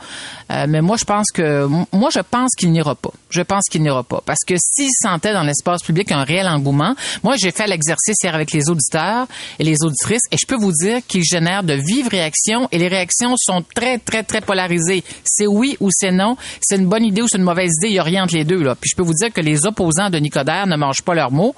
Euh, 0.50 0.66
mais 0.69 0.81
moi, 0.81 0.95
je 0.98 1.04
pense 1.04 1.25
que 1.33 1.68
moi, 1.92 2.10
je 2.10 2.22
pense 2.22 2.51
qu'il 2.57 2.72
n'ira 2.72 2.95
pas. 2.95 3.12
Je 3.30 3.42
pense 3.42 3.63
qu'il 3.69 3.81
n'ira 3.81 4.04
pas. 4.04 4.22
Parce 4.25 4.39
que 4.48 4.56
s'il 4.57 4.92
sentait 5.01 5.33
dans 5.33 5.44
l'espace 5.44 5.83
public 5.83 6.13
un 6.13 6.24
réel 6.24 6.48
engouement, 6.48 6.95
moi, 7.22 7.36
j'ai 7.38 7.51
fait 7.51 7.68
l'exercice 7.68 8.16
hier 8.24 8.33
avec 8.33 8.54
les 8.54 8.69
auditeurs 8.69 9.27
et 9.60 9.66
les 9.66 9.83
auditrices, 9.83 10.24
et 10.31 10.38
je 10.38 10.45
peux 10.48 10.56
vous 10.56 10.72
dire 10.72 11.01
qu'il 11.06 11.25
génère 11.25 11.63
de 11.63 11.74
vives 11.74 12.07
réactions, 12.07 12.69
et 12.72 12.77
les 12.77 12.88
réactions 12.88 13.36
sont 13.38 13.62
très, 13.75 13.98
très, 13.98 14.24
très 14.24 14.39
polarisées. 14.39 15.04
C'est 15.25 15.48
oui 15.48 15.75
ou 15.81 15.89
c'est 15.92 16.12
non. 16.12 16.38
C'est 16.62 16.77
une 16.77 16.88
bonne 16.88 17.04
idée 17.04 17.24
ou 17.24 17.27
c'est 17.27 17.38
une 17.38 17.44
mauvaise 17.44 17.72
idée. 17.81 17.94
Il 17.94 18.01
n'y 18.01 18.19
les 18.31 18.45
deux. 18.45 18.63
Là. 18.63 18.75
Puis 18.75 18.89
je 18.89 18.95
peux 18.95 19.04
vous 19.04 19.13
dire 19.13 19.33
que 19.33 19.42
les 19.42 19.66
opposants 19.66 20.10
de 20.10 20.18
Nicodère 20.18 20.66
ne 20.66 20.77
mangent 20.77 21.01
pas 21.01 21.13
leurs 21.13 21.31
mots 21.31 21.56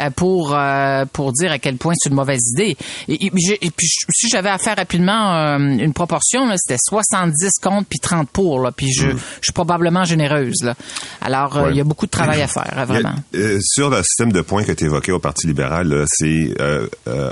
euh, 0.00 0.10
pour, 0.10 0.58
pour 1.12 1.32
dire 1.32 1.51
à 1.52 1.58
quel 1.58 1.76
point 1.76 1.94
c'est 1.96 2.08
une 2.10 2.16
mauvaise 2.16 2.40
idée. 2.52 2.76
Et, 3.08 3.30
puis, 3.30 3.88
si 4.10 4.28
j'avais 4.28 4.48
à 4.48 4.58
faire 4.58 4.76
rapidement 4.76 5.36
euh, 5.36 5.58
une 5.58 5.92
proportion, 5.92 6.48
c'était 6.56 6.78
70 6.78 7.58
contre 7.62 7.86
puis 7.88 7.98
30 7.98 8.28
pour. 8.28 8.60
Là, 8.60 8.72
puis 8.72 8.92
je, 8.92 9.08
mm. 9.08 9.18
je 9.40 9.44
suis 9.44 9.52
probablement 9.52 10.04
généreuse. 10.04 10.62
Là. 10.62 10.74
Alors, 11.20 11.56
euh, 11.56 11.70
il 11.70 11.76
y 11.76 11.80
a 11.80 11.84
beaucoup 11.84 12.06
de 12.06 12.10
travail 12.10 12.42
à 12.42 12.48
faire, 12.48 12.84
vraiment. 12.86 13.14
Euh, 13.34 13.58
sur 13.62 13.90
le 13.90 14.02
système 14.02 14.32
de 14.32 14.40
points 14.40 14.64
que 14.64 14.72
tu 14.72 14.84
évoquais 14.84 15.12
au 15.12 15.18
Parti 15.18 15.46
libéral, 15.46 16.04
c'est 16.08 16.54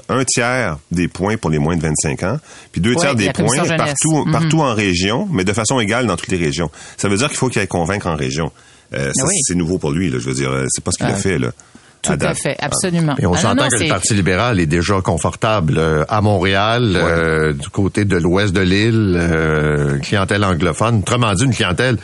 un 0.08 0.24
tiers 0.24 0.78
des 0.90 1.08
points 1.08 1.36
pour 1.36 1.50
les 1.50 1.58
moins 1.58 1.76
de 1.76 1.82
25 1.82 2.22
ans, 2.24 2.38
puis 2.72 2.80
deux 2.80 2.94
tiers 2.94 3.14
des 3.14 3.32
points 3.32 3.64
partout, 3.76 4.24
mm-hmm. 4.24 4.32
partout 4.32 4.60
en 4.60 4.74
région, 4.74 5.28
mais 5.32 5.44
de 5.44 5.52
façon 5.52 5.80
égale 5.80 6.06
dans 6.06 6.16
toutes 6.16 6.30
les 6.30 6.38
régions. 6.38 6.70
Ça 6.96 7.08
veut 7.08 7.16
dire 7.16 7.28
qu'il 7.28 7.38
faut 7.38 7.48
qu'il 7.48 7.60
aille 7.60 7.68
convaincre 7.68 8.06
en 8.06 8.16
région. 8.16 8.52
ça, 8.92 9.26
c'est 9.42 9.54
nouveau 9.54 9.78
pour 9.78 9.90
lui. 9.90 10.10
Là, 10.10 10.18
je 10.18 10.28
veux 10.28 10.34
dire, 10.34 10.50
c'est 10.68 10.84
pas 10.84 10.92
ce 10.92 10.98
qu'il 10.98 11.06
a 11.06 11.14
fait. 11.14 11.38
Là. 11.38 11.52
Tout 12.02 12.12
à, 12.20 12.34
fait, 12.34 12.56
absolument. 12.60 13.14
Et 13.18 13.26
on 13.26 13.34
s'entend 13.34 13.68
que 13.68 13.82
le 13.82 13.88
Parti 13.88 14.14
libéral 14.14 14.58
est 14.58 14.66
déjà 14.66 15.00
confortable 15.02 15.74
euh, 15.76 16.04
à 16.08 16.22
Montréal, 16.22 16.94
euh, 16.96 17.52
du 17.52 17.68
côté 17.68 18.06
de 18.06 18.16
l'ouest 18.16 18.54
de 18.54 18.60
l'île, 18.60 19.16
euh, 19.18 19.98
clientèle 19.98 20.44
anglophone. 20.44 21.00
Autrement 21.00 21.34
dit, 21.34 21.44
une 21.44 21.54
clientèle 21.54 21.98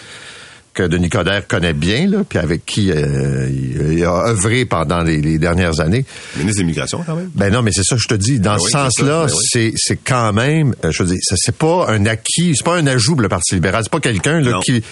que 0.76 0.83
Denis 0.83 1.09
Coderre 1.09 1.47
connaît 1.49 1.73
bien, 1.73 2.06
là, 2.06 2.18
puis 2.28 2.38
avec 2.38 2.66
qui 2.66 2.92
euh, 2.92 3.49
il, 3.50 4.04
a 4.04 4.28
œuvré 4.28 4.66
pendant 4.66 5.00
les, 5.00 5.38
dernières 5.38 5.80
années. 5.80 6.04
Ministre 6.37 6.59
de 6.59 6.61
l'immigration, 6.61 7.02
quand 7.04 7.16
même. 7.16 7.30
Ben 7.35 7.50
non, 7.50 7.62
mais 7.62 7.73
c'est 7.73 7.83
ça, 7.83 7.97
je 7.97 8.06
te 8.06 8.14
dis. 8.14 8.38
Dans 8.38 8.56
ben 8.56 8.59
ce 8.59 8.68
sens-là, 8.68 9.26
ben 9.26 9.35
c'est 9.50 9.73
c'est 9.75 9.97
quand 9.97 10.35
même, 10.35 10.75
euh, 10.85 10.92
je 10.92 11.02
veux 11.02 11.09
dire, 11.09 11.18
c'est 11.23 11.56
pas 11.56 11.88
un 11.88 12.04
acquis, 12.04 12.54
c'est 12.54 12.64
pas 12.64 12.76
un 12.76 12.87
ajout 12.87 13.16
le 13.16 13.28
Parti 13.28 13.54
libéral. 13.54 13.83
C'est 13.85 13.92
pas 13.92 14.00
quelqu'un 14.00 14.40
là 14.40 14.61
qui, 14.62 14.83
tu 14.83 14.87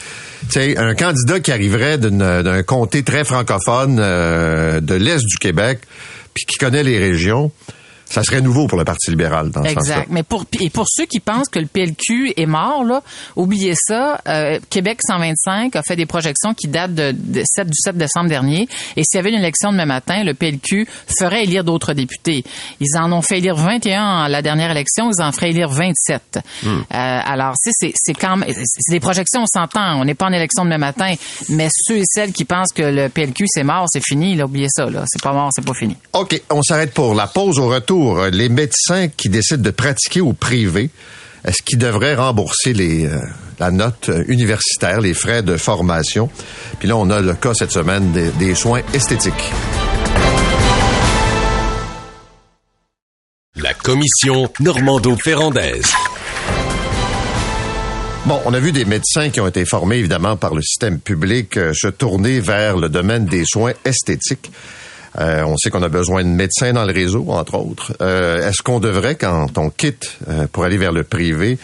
sais, 0.48 0.78
un 0.78 0.94
candidat 0.94 1.38
qui 1.40 1.52
arriverait 1.52 1.98
d'un 1.98 2.62
comté 2.62 3.02
très 3.02 3.24
francophone 3.24 3.98
euh, 4.00 4.80
de 4.80 4.94
l'est 4.94 5.24
du 5.24 5.36
Québec, 5.36 5.80
puis 6.32 6.46
qui 6.46 6.56
connaît 6.56 6.82
les 6.82 6.98
régions 6.98 7.52
Ça 8.14 8.22
serait 8.22 8.40
nouveau 8.40 8.68
pour 8.68 8.78
le 8.78 8.84
Parti 8.84 9.10
libéral 9.10 9.50
dans 9.50 9.64
ce 9.64 9.70
sens-là. 9.70 9.94
Exact. 9.94 10.08
Mais 10.08 10.22
pour 10.22 10.44
et 10.60 10.70
pour 10.70 10.86
ceux 10.88 11.04
qui 11.06 11.18
pensent 11.18 11.48
que 11.48 11.58
le 11.58 11.66
PLQ 11.66 12.34
est 12.36 12.46
mort, 12.46 12.84
là, 12.84 13.02
oubliez 13.34 13.74
ça. 13.76 14.20
Euh, 14.28 14.60
Québec 14.70 15.00
125 15.04 15.74
a 15.74 15.82
fait 15.82 15.96
des 15.96 16.06
projections 16.06 16.54
qui 16.54 16.68
datent 16.68 16.94
de, 16.94 17.10
de 17.12 17.42
7, 17.44 17.66
du 17.66 17.76
7 17.76 17.96
décembre 17.96 18.28
dernier. 18.28 18.68
Et 18.96 19.02
s'il 19.02 19.16
y 19.16 19.18
avait 19.18 19.30
une 19.30 19.40
élection 19.40 19.72
demain 19.72 19.86
matin, 19.86 20.22
le 20.22 20.32
PLQ 20.32 20.86
ferait 21.18 21.42
élire 21.42 21.64
d'autres 21.64 21.92
députés. 21.92 22.44
Ils 22.78 22.96
en 22.96 23.10
ont 23.10 23.20
fait 23.20 23.38
élire 23.38 23.56
21 23.56 24.00
à 24.00 24.28
la 24.28 24.42
dernière 24.42 24.70
élection, 24.70 25.10
ils 25.10 25.20
en 25.20 25.32
feraient 25.32 25.50
élire 25.50 25.70
27. 25.70 26.38
Hmm. 26.62 26.68
Euh, 26.68 26.82
alors, 26.92 27.54
c'est 27.60 27.72
c'est 27.74 27.92
c'est 27.96 28.14
quand 28.14 28.36
même 28.36 28.48
c'est 28.48 28.92
des 28.92 29.00
projections, 29.00 29.42
on 29.42 29.46
s'entend. 29.46 30.00
On 30.00 30.04
n'est 30.04 30.14
pas 30.14 30.26
en 30.26 30.32
élection 30.32 30.64
demain 30.64 30.78
matin, 30.78 31.14
mais 31.48 31.66
ceux 31.72 31.96
et 31.96 32.04
celles 32.06 32.32
qui 32.32 32.44
pensent 32.44 32.72
que 32.72 32.82
le 32.82 33.08
PLQ 33.08 33.46
c'est 33.48 33.64
mort, 33.64 33.86
c'est 33.88 34.04
fini. 34.04 34.36
Là, 34.36 34.44
oubliez 34.44 34.68
ça. 34.68 34.86
Là, 34.86 35.02
c'est 35.08 35.20
pas 35.20 35.32
mort, 35.32 35.50
c'est 35.52 35.66
pas 35.66 35.74
fini. 35.74 35.96
OK, 36.12 36.40
on 36.50 36.62
s'arrête 36.62 36.94
pour 36.94 37.16
la 37.16 37.26
pause 37.26 37.58
au 37.58 37.66
retour. 37.66 38.03
Les 38.32 38.48
médecins 38.48 39.08
qui 39.08 39.28
décident 39.28 39.62
de 39.62 39.70
pratiquer 39.70 40.20
au 40.20 40.32
privé, 40.32 40.90
est-ce 41.44 41.62
qu'ils 41.62 41.78
devraient 41.78 42.14
rembourser 42.14 42.72
les, 42.72 43.06
euh, 43.06 43.18
la 43.58 43.70
note 43.70 44.10
universitaire, 44.28 45.00
les 45.00 45.14
frais 45.14 45.42
de 45.42 45.56
formation? 45.56 46.30
Puis 46.78 46.88
là, 46.88 46.96
on 46.96 47.10
a 47.10 47.20
le 47.20 47.34
cas 47.34 47.54
cette 47.54 47.72
semaine 47.72 48.12
des, 48.12 48.30
des 48.30 48.54
soins 48.54 48.82
esthétiques. 48.92 49.52
La 53.56 53.72
commission 53.72 54.50
Normando-Ferrandaise. 54.60 55.92
Bon, 58.26 58.40
on 58.46 58.54
a 58.54 58.58
vu 58.58 58.72
des 58.72 58.86
médecins 58.86 59.28
qui 59.28 59.40
ont 59.40 59.46
été 59.46 59.66
formés 59.66 59.96
évidemment 59.96 60.36
par 60.36 60.54
le 60.54 60.62
système 60.62 60.98
public 60.98 61.58
euh, 61.58 61.72
se 61.74 61.88
tourner 61.88 62.40
vers 62.40 62.78
le 62.78 62.88
domaine 62.88 63.26
des 63.26 63.44
soins 63.44 63.74
esthétiques. 63.84 64.50
Euh, 65.20 65.44
on 65.44 65.56
sait 65.56 65.70
qu'on 65.70 65.82
a 65.82 65.88
besoin 65.88 66.24
de 66.24 66.28
médecins 66.28 66.72
dans 66.72 66.84
le 66.84 66.92
réseau, 66.92 67.26
entre 67.28 67.54
autres. 67.54 67.92
Euh, 68.00 68.48
Est-ce 68.48 68.62
qu'on 68.62 68.80
devrait, 68.80 69.14
quand 69.14 69.46
on 69.56 69.70
quitte 69.70 70.16
euh, 70.28 70.46
pour 70.50 70.64
aller 70.64 70.76
vers 70.76 70.92
le 70.92 71.04
privé, 71.04 71.58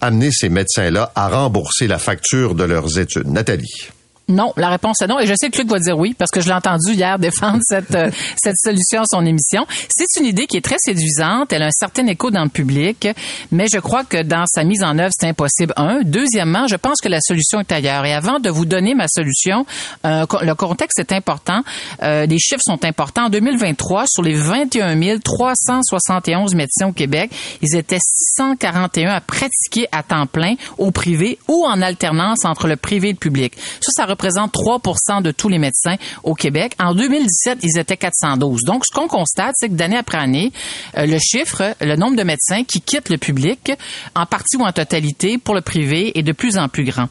amener 0.00 0.30
ces 0.30 0.48
médecins-là 0.48 1.12
à 1.14 1.28
rembourser 1.28 1.86
la 1.86 1.98
facture 1.98 2.54
de 2.54 2.64
leurs 2.64 2.98
études? 2.98 3.28
Nathalie. 3.28 3.88
Non, 4.28 4.52
la 4.56 4.70
réponse 4.70 5.02
est 5.02 5.06
non. 5.06 5.18
Et 5.18 5.26
je 5.26 5.34
sais 5.34 5.50
que 5.50 5.58
Luc 5.58 5.68
va 5.68 5.78
dire 5.78 5.98
oui, 5.98 6.14
parce 6.16 6.30
que 6.30 6.40
je 6.40 6.46
l'ai 6.46 6.54
entendu 6.54 6.92
hier 6.92 7.18
défendre 7.18 7.60
cette, 7.62 7.94
euh, 7.94 8.10
cette 8.36 8.56
solution 8.56 9.02
à 9.02 9.04
son 9.06 9.24
émission. 9.26 9.66
C'est 9.88 10.20
une 10.20 10.26
idée 10.26 10.46
qui 10.46 10.56
est 10.56 10.64
très 10.64 10.76
séduisante. 10.78 11.52
Elle 11.52 11.62
a 11.62 11.66
un 11.66 11.70
certain 11.72 12.06
écho 12.06 12.30
dans 12.30 12.44
le 12.44 12.48
public, 12.48 13.08
mais 13.50 13.66
je 13.72 13.78
crois 13.78 14.04
que 14.04 14.22
dans 14.22 14.44
sa 14.46 14.64
mise 14.64 14.82
en 14.82 14.98
œuvre, 14.98 15.12
c'est 15.18 15.28
impossible. 15.28 15.72
Un. 15.76 16.00
Deuxièmement, 16.04 16.66
je 16.66 16.76
pense 16.76 17.00
que 17.00 17.08
la 17.08 17.20
solution 17.20 17.60
est 17.60 17.72
ailleurs. 17.72 18.04
Et 18.04 18.14
avant 18.14 18.38
de 18.38 18.48
vous 18.48 18.64
donner 18.64 18.94
ma 18.94 19.08
solution, 19.08 19.66
euh, 20.06 20.24
le 20.42 20.54
contexte 20.54 20.98
est 20.98 21.12
important. 21.12 21.62
Euh, 22.02 22.26
les 22.26 22.38
chiffres 22.38 22.62
sont 22.64 22.84
importants. 22.84 23.26
En 23.26 23.30
2023, 23.30 24.04
sur 24.06 24.22
les 24.22 24.34
21 24.34 25.18
371 25.18 26.54
médecins 26.54 26.88
au 26.88 26.92
Québec, 26.92 27.30
ils 27.60 27.76
étaient 27.76 27.98
641 28.00 29.10
à 29.10 29.20
pratiquer 29.20 29.86
à 29.92 30.02
temps 30.02 30.26
plein 30.26 30.54
au 30.78 30.90
privé 30.90 31.38
ou 31.48 31.64
en 31.66 31.82
alternance 31.82 32.44
entre 32.44 32.68
le 32.68 32.76
privé 32.76 33.10
et 33.10 33.12
le 33.12 33.18
public. 33.18 33.54
Ça 33.80 34.04
représente 34.12 34.52
3 34.52 34.80
de 35.22 35.30
tous 35.30 35.48
les 35.48 35.58
médecins 35.58 35.96
au 36.22 36.34
Québec. 36.34 36.74
En 36.78 36.94
2017, 36.94 37.58
ils 37.62 37.78
étaient 37.78 37.96
412. 37.96 38.62
Donc, 38.64 38.84
ce 38.86 38.94
qu'on 38.94 39.08
constate, 39.08 39.54
c'est 39.56 39.68
que 39.68 39.74
d'année 39.74 39.96
après 39.96 40.18
année, 40.18 40.52
euh, 40.96 41.06
le 41.06 41.18
chiffre, 41.18 41.74
le 41.80 41.96
nombre 41.96 42.16
de 42.16 42.22
médecins 42.22 42.64
qui 42.64 42.80
quittent 42.80 43.10
le 43.10 43.18
public, 43.18 43.72
en 44.14 44.26
partie 44.26 44.56
ou 44.56 44.62
en 44.62 44.72
totalité, 44.72 45.38
pour 45.38 45.54
le 45.54 45.60
privé, 45.60 46.16
est 46.18 46.22
de 46.22 46.32
plus 46.32 46.56
en 46.56 46.68
plus 46.68 46.84
grand. 46.84 47.08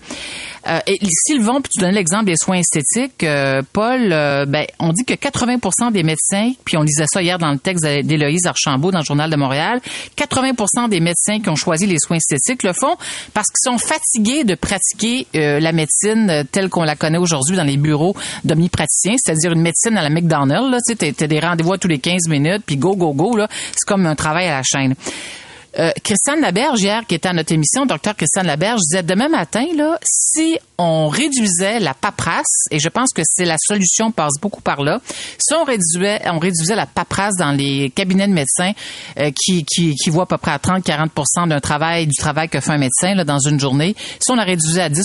Euh, 0.67 0.79
et 0.85 0.99
Sylvain, 1.27 1.59
puis 1.61 1.71
tu 1.73 1.81
donnes 1.81 1.95
l'exemple 1.95 2.25
des 2.25 2.35
soins 2.35 2.57
esthétiques, 2.57 3.23
euh, 3.23 3.61
Paul, 3.73 4.11
euh, 4.11 4.45
ben, 4.45 4.65
on 4.79 4.89
dit 4.89 5.03
que 5.05 5.13
80% 5.13 5.91
des 5.91 6.03
médecins, 6.03 6.51
puis 6.63 6.77
on 6.77 6.83
lisait 6.83 7.05
ça 7.07 7.21
hier 7.21 7.39
dans 7.39 7.51
le 7.51 7.57
texte 7.57 7.83
d'Éloïse 7.83 8.45
Archambault 8.45 8.91
dans 8.91 8.99
le 8.99 9.05
Journal 9.05 9.29
de 9.29 9.35
Montréal, 9.35 9.81
80% 10.15 10.89
des 10.89 10.99
médecins 10.99 11.39
qui 11.39 11.49
ont 11.49 11.55
choisi 11.55 11.87
les 11.87 11.97
soins 11.99 12.17
esthétiques 12.17 12.63
le 12.63 12.73
font 12.73 12.95
parce 13.33 13.47
qu'ils 13.47 13.71
sont 13.71 13.77
fatigués 13.77 14.43
de 14.43 14.55
pratiquer 14.55 15.27
euh, 15.35 15.59
la 15.59 15.71
médecine 15.71 16.45
telle 16.51 16.69
qu'on 16.69 16.83
la 16.83 16.95
connaît 16.95 17.17
aujourd'hui 17.17 17.57
dans 17.57 17.63
les 17.63 17.77
bureaux 17.77 18.15
d'omnipraticiens, 18.43 19.15
c'est-à-dire 19.17 19.53
une 19.53 19.61
médecine 19.61 19.97
à 19.97 20.03
la 20.03 20.09
McDonald's, 20.09 20.77
tu 20.87 20.95
sais, 20.99 21.27
des 21.27 21.39
rendez-vous 21.39 21.77
tous 21.77 21.87
les 21.87 21.99
15 21.99 22.27
minutes, 22.29 22.63
puis 22.65 22.77
go, 22.77 22.95
go, 22.95 23.13
go, 23.13 23.37
c'est 23.71 23.87
comme 23.87 24.05
un 24.05 24.15
travail 24.15 24.47
à 24.47 24.57
la 24.57 24.63
chaîne. 24.63 24.95
Euh, 25.81 25.91
Christiane 26.03 26.41
Laberge, 26.41 26.81
hier, 26.81 27.07
qui 27.07 27.15
était 27.15 27.29
à 27.29 27.33
notre 27.33 27.51
émission, 27.53 27.87
docteur 27.87 28.15
Christiane 28.15 28.45
Laberge, 28.45 28.81
disait 28.81 29.01
demain 29.01 29.29
matin, 29.29 29.65
là, 29.75 29.97
si 30.03 30.59
on 30.77 31.07
réduisait 31.07 31.79
la 31.79 31.95
paperasse, 31.95 32.65
et 32.69 32.77
je 32.77 32.87
pense 32.87 33.11
que 33.13 33.23
c'est 33.25 33.45
la 33.45 33.55
solution 33.57 34.11
passe 34.11 34.39
beaucoup 34.39 34.61
par 34.61 34.83
là, 34.83 35.01
si 35.39 35.55
on 35.55 35.63
réduisait, 35.63 36.21
on 36.27 36.37
réduisait 36.37 36.75
la 36.75 36.85
paperasse 36.85 37.35
dans 37.37 37.51
les 37.51 37.89
cabinets 37.89 38.27
de 38.27 38.33
médecins 38.33 38.73
euh, 39.17 39.31
qui, 39.35 39.65
qui, 39.65 39.95
qui 39.95 40.09
voient 40.11 40.23
à 40.23 40.27
peu 40.27 40.37
près 40.37 40.51
à 40.51 40.57
30-40 40.57 41.47
d'un 41.47 41.59
travail, 41.59 42.05
du 42.05 42.15
travail 42.15 42.47
que 42.47 42.59
fait 42.59 42.73
un 42.73 42.77
médecin 42.77 43.15
là, 43.15 43.23
dans 43.23 43.39
une 43.39 43.59
journée, 43.59 43.95
si 44.19 44.31
on 44.31 44.35
la 44.35 44.43
réduisait 44.43 44.83
à 44.83 44.89
10 44.89 45.03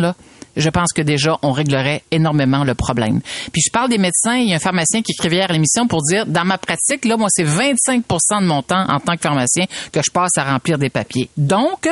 là, 0.00 0.16
je 0.56 0.70
pense 0.70 0.92
que 0.92 1.02
déjà, 1.02 1.38
on 1.42 1.52
réglerait 1.52 2.02
énormément 2.10 2.64
le 2.64 2.74
problème. 2.74 3.20
Puis 3.52 3.62
je 3.64 3.70
parle 3.70 3.90
des 3.90 3.98
médecins, 3.98 4.36
il 4.36 4.48
y 4.48 4.52
a 4.52 4.56
un 4.56 4.60
pharmacien 4.60 5.02
qui 5.02 5.12
écrivait 5.12 5.36
hier 5.36 5.50
à 5.50 5.52
l'émission 5.52 5.86
pour 5.86 6.02
dire, 6.02 6.26
dans 6.26 6.44
ma 6.44 6.58
pratique, 6.58 7.04
là, 7.04 7.16
moi, 7.16 7.28
c'est 7.30 7.44
25% 7.44 8.40
de 8.40 8.46
mon 8.46 8.62
temps 8.62 8.86
en 8.88 8.98
tant 8.98 9.14
que 9.14 9.20
pharmacien 9.20 9.66
que 9.92 10.00
je 10.02 10.10
passe 10.16 10.38
à 10.38 10.44
remplir 10.44 10.78
des 10.78 10.88
papiers. 10.88 11.28
Donc, 11.36 11.86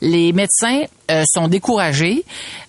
les 0.00 0.32
médecins 0.32 0.82
euh, 1.12 1.22
sont 1.32 1.46
découragés 1.46 2.24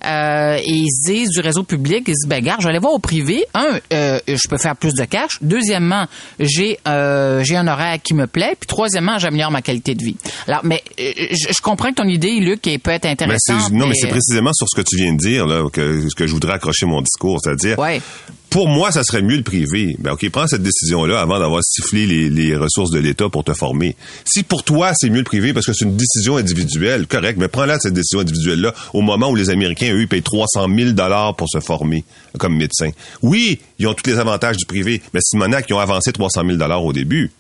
euh, 0.06 0.58
et 0.64 0.72
ils 0.72 0.92
se 0.92 1.12
disent 1.12 1.30
du 1.32 1.40
réseau 1.40 1.64
public, 1.64 2.04
ils 2.06 2.12
se 2.14 2.26
disent, 2.26 2.30
ben 2.30 2.44
gars, 2.44 2.58
je 2.60 2.66
vais 2.66 2.70
aller 2.70 2.80
voir 2.80 2.94
au 2.94 3.00
privé. 3.00 3.44
Un, 3.56 3.80
euh, 3.92 4.20
je 4.28 4.48
peux 4.48 4.60
faire 4.60 4.76
plus 4.76 4.94
de 4.94 5.04
cash. 5.06 5.40
Deuxièmement, 5.42 6.06
j'ai 6.40 6.78
j'ai 6.86 7.58
un 7.58 7.68
horaire 7.68 7.98
qui 8.04 8.14
me 8.14 8.28
plaît. 8.28 8.56
Puis 8.60 8.68
troisièmement, 8.68 9.18
j'améliore 9.18 9.50
ma 9.50 9.64
qualité 9.64 9.96
de 9.96 10.04
vie. 10.04 10.16
Alors, 10.48 10.62
mais 10.64 10.84
je, 11.00 11.48
je 11.58 11.62
comprends 11.64 11.90
que 11.90 11.96
ton 11.96 12.08
idée, 12.08 12.40
Luc, 12.40 12.68
elle 12.68 12.80
peut 12.80 12.92
être 12.92 13.08
intéressante. 13.08 13.72
non, 13.72 13.88
mais 13.88 13.96
c'est 13.96 14.10
précisément 14.10 14.54
sur 14.54 14.68
ce 14.70 14.80
que 14.80 14.88
tu 14.88 14.96
viens 14.96 15.14
de 15.14 15.18
dire 15.18 15.48
là 15.48 15.68
que, 15.74 16.08
que 16.16 16.28
je 16.28 16.32
voudrais 16.32 16.54
accrocher 16.54 16.86
mon 16.86 17.02
discours, 17.02 17.40
c'est-à-dire 17.44 17.80
Ouais. 17.80 18.00
Pour 18.50 18.68
moi, 18.68 18.92
ça 18.92 19.04
serait 19.04 19.22
mieux 19.22 19.38
le 19.38 19.44
privé. 19.44 19.96
Ben 20.00 20.14
ok, 20.14 20.30
prends 20.30 20.48
cette 20.48 20.64
décision-là 20.64 21.22
avant 21.22 21.40
d'avoir 21.40 21.64
sifflé 21.64 22.06
les, 22.30 22.56
ressources 22.56 22.92
de 22.92 23.00
l'État 23.00 23.30
pour 23.30 23.44
te 23.44 23.54
former. 23.54 23.96
Si 24.26 24.44
pour 24.44 24.64
toi 24.64 24.92
c'est 24.96 25.10
mieux 25.10 25.20
le 25.20 25.24
privé 25.24 25.54
parce 25.54 25.66
que 25.66 25.74
c'est 25.74 25.86
une 25.86 25.96
décision 25.96 26.38
individuelle, 26.38 27.08
correct, 27.08 27.38
mais 27.40 27.48
prends-la 27.48 27.80
cette 27.80 27.94
décision 27.94 28.20
individuelle-là 28.20 28.74
au 28.94 29.02
moment 29.02 29.30
où 29.30 29.36
les 29.36 29.50
Américains 29.50 29.94
eux 29.94 30.08
payent 30.08 30.24
300 30.24 30.68
000 30.76 30.92
dollars 30.92 31.36
pour 31.36 31.48
se 31.50 31.60
former 31.60 32.04
comme 32.38 32.58
médecin. 32.58 32.90
Oui, 33.22 33.60
ils 33.78 33.88
ont 33.88 33.94
tous 33.94 34.10
les 34.10 34.18
avantages 34.18 34.58
du 34.58 34.66
privé, 34.66 35.02
mais 35.14 35.20
Simonac 35.22 35.66
ils 35.70 35.74
ont 35.74 35.80
avancé 35.80 36.12
300 36.12 36.42
000 36.46 36.58
dollars 36.58 36.84
au 36.84 36.94
début. 36.94 37.32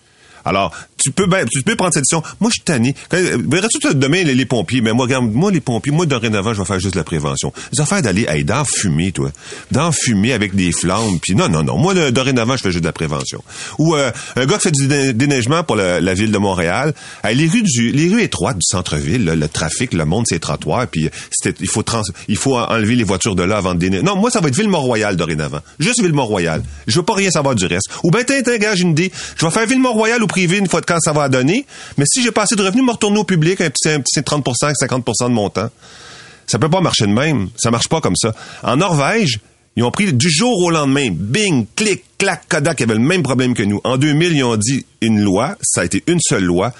Alors, 0.45 0.73
tu 0.99 1.11
peux 1.11 1.25
ben, 1.25 1.45
tu 1.49 1.61
peux 1.63 1.75
prendre 1.75 1.93
cette 1.93 2.03
décision. 2.03 2.21
Moi, 2.39 2.49
je 2.49 2.55
suis 2.55 2.63
tanné. 2.63 2.95
Verrais-tu 3.11 3.79
toi, 3.79 3.93
demain 3.93 4.23
les, 4.23 4.35
les 4.35 4.45
pompiers? 4.45 4.81
Mais 4.81 4.93
moi, 4.93 5.05
regarde, 5.05 5.31
moi, 5.31 5.51
les 5.51 5.61
pompiers, 5.61 5.91
moi, 5.91 6.05
dorénavant, 6.05 6.53
je 6.53 6.59
vais 6.59 6.65
faire 6.65 6.79
juste 6.79 6.95
la 6.95 7.03
prévention. 7.03 7.51
Les 7.73 7.79
affaires 7.81 8.01
d'aller, 8.01 8.25
hey, 8.27 8.43
d'en 8.43 8.63
fumer, 8.65 9.11
toi. 9.11 9.31
D'en 9.71 9.91
fumer 9.91 10.33
avec 10.33 10.55
des 10.55 10.71
flammes. 10.71 11.19
Puis 11.21 11.35
non, 11.35 11.49
non, 11.49 11.63
non. 11.63 11.77
Moi, 11.77 12.11
dorénavant, 12.11 12.57
je 12.57 12.61
fais 12.63 12.71
juste 12.71 12.83
de 12.83 12.87
la 12.89 12.93
prévention. 12.93 13.43
Ou 13.77 13.95
euh, 13.95 14.11
un 14.35 14.45
gars 14.45 14.57
qui 14.57 14.63
fait 14.63 14.71
du 14.71 14.87
dé- 14.87 15.13
déneigement 15.13 15.63
pour 15.63 15.75
la, 15.75 16.01
la 16.01 16.13
ville 16.13 16.31
de 16.31 16.37
Montréal. 16.37 16.93
Les 17.33 17.47
rues 17.47 17.63
du, 17.63 17.91
les 17.91 18.09
rues 18.09 18.21
étroites 18.21 18.57
du 18.57 18.65
centre-ville, 18.65 19.25
le 19.25 19.47
trafic, 19.47 19.93
le 19.93 20.05
monde, 20.05 20.25
c'est 20.27 20.39
trottoir. 20.39 20.87
Puis 20.87 21.09
c'était- 21.31 21.57
il 21.61 21.69
faut 21.69 21.83
trans, 21.83 22.01
il 22.27 22.37
faut 22.37 22.57
enlever 22.57 22.95
les 22.95 23.03
voitures 23.03 23.35
de 23.35 23.43
là 23.43 23.57
avant 23.57 23.73
de 23.73 23.79
déneiger. 23.79 24.03
Non, 24.03 24.15
moi, 24.15 24.29
ça 24.31 24.41
va 24.41 24.47
être 24.49 24.55
Ville-Mont-Royal 24.55 25.15
dorénavant. 25.15 25.59
Juste 25.79 26.01
Ville-Mont-Royal. 26.01 26.63
Je 26.87 26.95
veux 26.95 27.03
pas 27.05 27.13
rien 27.15 27.31
savoir 27.31 27.55
du 27.55 27.65
reste. 27.65 27.87
Ou 28.03 28.11
ben, 28.11 28.23
t'as 28.25 28.35
j'ai 28.75 28.81
une 28.83 28.91
idée. 28.91 29.11
Je 29.37 29.45
vais 29.45 29.51
faire 29.51 29.65
Ville-Mont-Royal 29.65 30.21
au 30.23 30.27
privé 30.27 30.57
une 30.57 30.67
fois 30.67 30.81
de 30.81 30.85
quand 30.89 30.99
ça 30.99 31.13
va 31.13 31.29
donner. 31.29 31.65
Mais 31.97 32.05
si 32.07 32.21
j'ai 32.23 32.31
pas 32.31 32.43
assez 32.43 32.55
de 32.55 32.63
revenus, 32.63 32.83
me 32.83 32.91
retourner 32.91 33.19
au 33.19 33.23
public 33.23 33.61
un 33.61 33.69
petit, 33.69 33.89
un 33.89 34.01
petit 34.01 34.21
30 34.23 34.45
50% 34.45 35.27
de 35.29 35.33
mon 35.33 35.49
temps. 35.49 35.69
Ça 36.47 36.57
peut 36.57 36.69
pas 36.69 36.81
marcher 36.81 37.05
de 37.05 37.11
même. 37.13 37.49
Ça 37.57 37.69
marche 37.71 37.87
pas 37.87 38.01
comme 38.01 38.15
ça. 38.15 38.33
En 38.63 38.75
Norvège, 38.77 39.39
ils 39.75 39.83
ont 39.83 39.91
pris 39.91 40.11
du 40.11 40.29
jour 40.31 40.57
au 40.63 40.71
lendemain, 40.71 41.09
bing, 41.11 41.65
clic, 41.75 42.03
clac, 42.17 42.41
Kodak 42.49 42.81
avait 42.81 42.95
le 42.95 42.99
même 42.99 43.21
problème 43.23 43.53
que 43.53 43.61
nous. 43.63 43.79
En 43.83 43.97
2000, 43.97 44.33
ils 44.35 44.43
ont 44.43 44.57
dit 44.57 44.85
une 45.01 45.21
loi, 45.21 45.55
ça 45.61 45.81
a 45.81 45.85
été 45.85 46.03
une 46.07 46.19
seule 46.19 46.43
loi. 46.43 46.73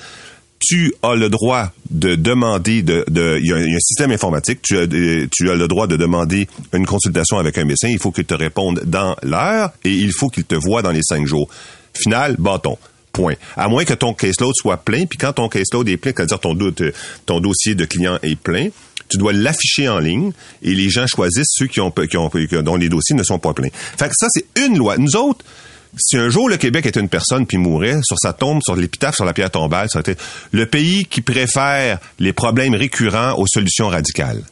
Tu 0.60 0.92
as 1.04 1.16
le 1.16 1.30
droit 1.30 1.72
de 1.90 2.16
demander 2.16 2.82
de, 2.82 3.06
de- 3.10 3.38
il, 3.40 3.48
y 3.48 3.54
a, 3.54 3.56
un- 3.56 3.62
il 3.62 3.70
y 3.70 3.74
a 3.74 3.76
un 3.78 3.80
système 3.80 4.12
informatique, 4.12 4.60
tu 4.62 4.76
as, 4.78 4.82
euh, 4.82 5.28
tu 5.32 5.50
as 5.50 5.56
le 5.56 5.68
droit 5.70 5.88
de 5.88 5.96
demander 5.96 6.50
une 6.74 6.86
consultation 6.86 7.38
avec 7.38 7.58
un 7.58 7.64
médecin, 7.64 7.88
il 7.88 8.00
faut 8.00 8.12
qu'il 8.12 8.26
te 8.26 8.34
réponde 8.34 8.82
dans 8.86 9.16
l'heure 9.24 9.72
et 9.86 9.94
il 9.94 10.12
faut 10.12 10.28
qu'il 10.28 10.44
te 10.44 10.56
voie 10.56 10.82
dans 10.82 10.92
les 10.92 11.04
cinq 11.04 11.26
jours. 11.26 11.48
Final, 11.94 12.36
bâton. 12.38 12.78
Point. 13.12 13.36
À 13.58 13.68
moins 13.68 13.86
que 13.86 13.94
ton 13.94 14.14
caseload 14.14 14.54
soit 14.56 14.78
plein, 14.78 15.06
puis 15.06 15.18
quand 15.18 15.34
ton 15.34 15.50
caseload 15.50 15.90
est 15.90 15.98
plein, 15.98 16.12
c'est-à-dire 16.16 16.40
ton, 16.40 16.56
ton 17.26 17.40
dossier 17.40 17.76
de 17.76 17.86
client 17.86 18.20
est 18.22 18.40
plein, 18.40 18.70
tu 19.10 19.18
dois 19.18 19.34
l'afficher 19.34 19.90
en 19.90 20.00
ligne 20.00 20.32
et 20.62 20.74
les 20.74 20.90
gens 20.90 21.06
choisissent 21.08 21.52
ceux 21.52 21.68
qui 21.68 21.82
ont, 21.82 21.92
qui 21.92 22.18
ont, 22.18 22.30
dont 22.62 22.76
les 22.76 22.90
dossiers 22.90 23.16
ne 23.16 23.24
sont 23.24 23.40
pas 23.40 23.54
pleins. 23.54 23.70
Fait 23.74 24.08
que 24.08 24.14
ça, 24.16 24.28
c'est 24.30 24.46
une 24.64 24.78
loi. 24.78 24.98
Nous 24.98 25.16
autres, 25.16 25.44
si 25.98 26.18
un 26.18 26.30
jour 26.30 26.50
le 26.50 26.58
Québec 26.58 26.86
était 26.86 27.00
une 27.00 27.10
personne 27.10 27.46
puis 27.46 27.58
mourait, 27.58 28.00
sur 28.04 28.18
sa 28.20 28.34
tombe, 28.34 28.62
sur 28.64 28.76
l'épitaphe, 28.76 29.16
sur 29.16 29.26
la 29.26 29.34
pierre 29.34 29.52
tombale, 29.52 29.90
ça 29.90 30.00
aurait 30.00 30.12
été 30.12 30.22
le 30.52 30.66
pays 30.66 31.06
qui 31.06 31.22
préfère 31.22 32.00
les 32.20 32.34
problèmes 32.34 32.76
récurrents 32.76 33.34
aux 33.38 33.48
solutions 33.48 33.88
radicales. 33.88 34.44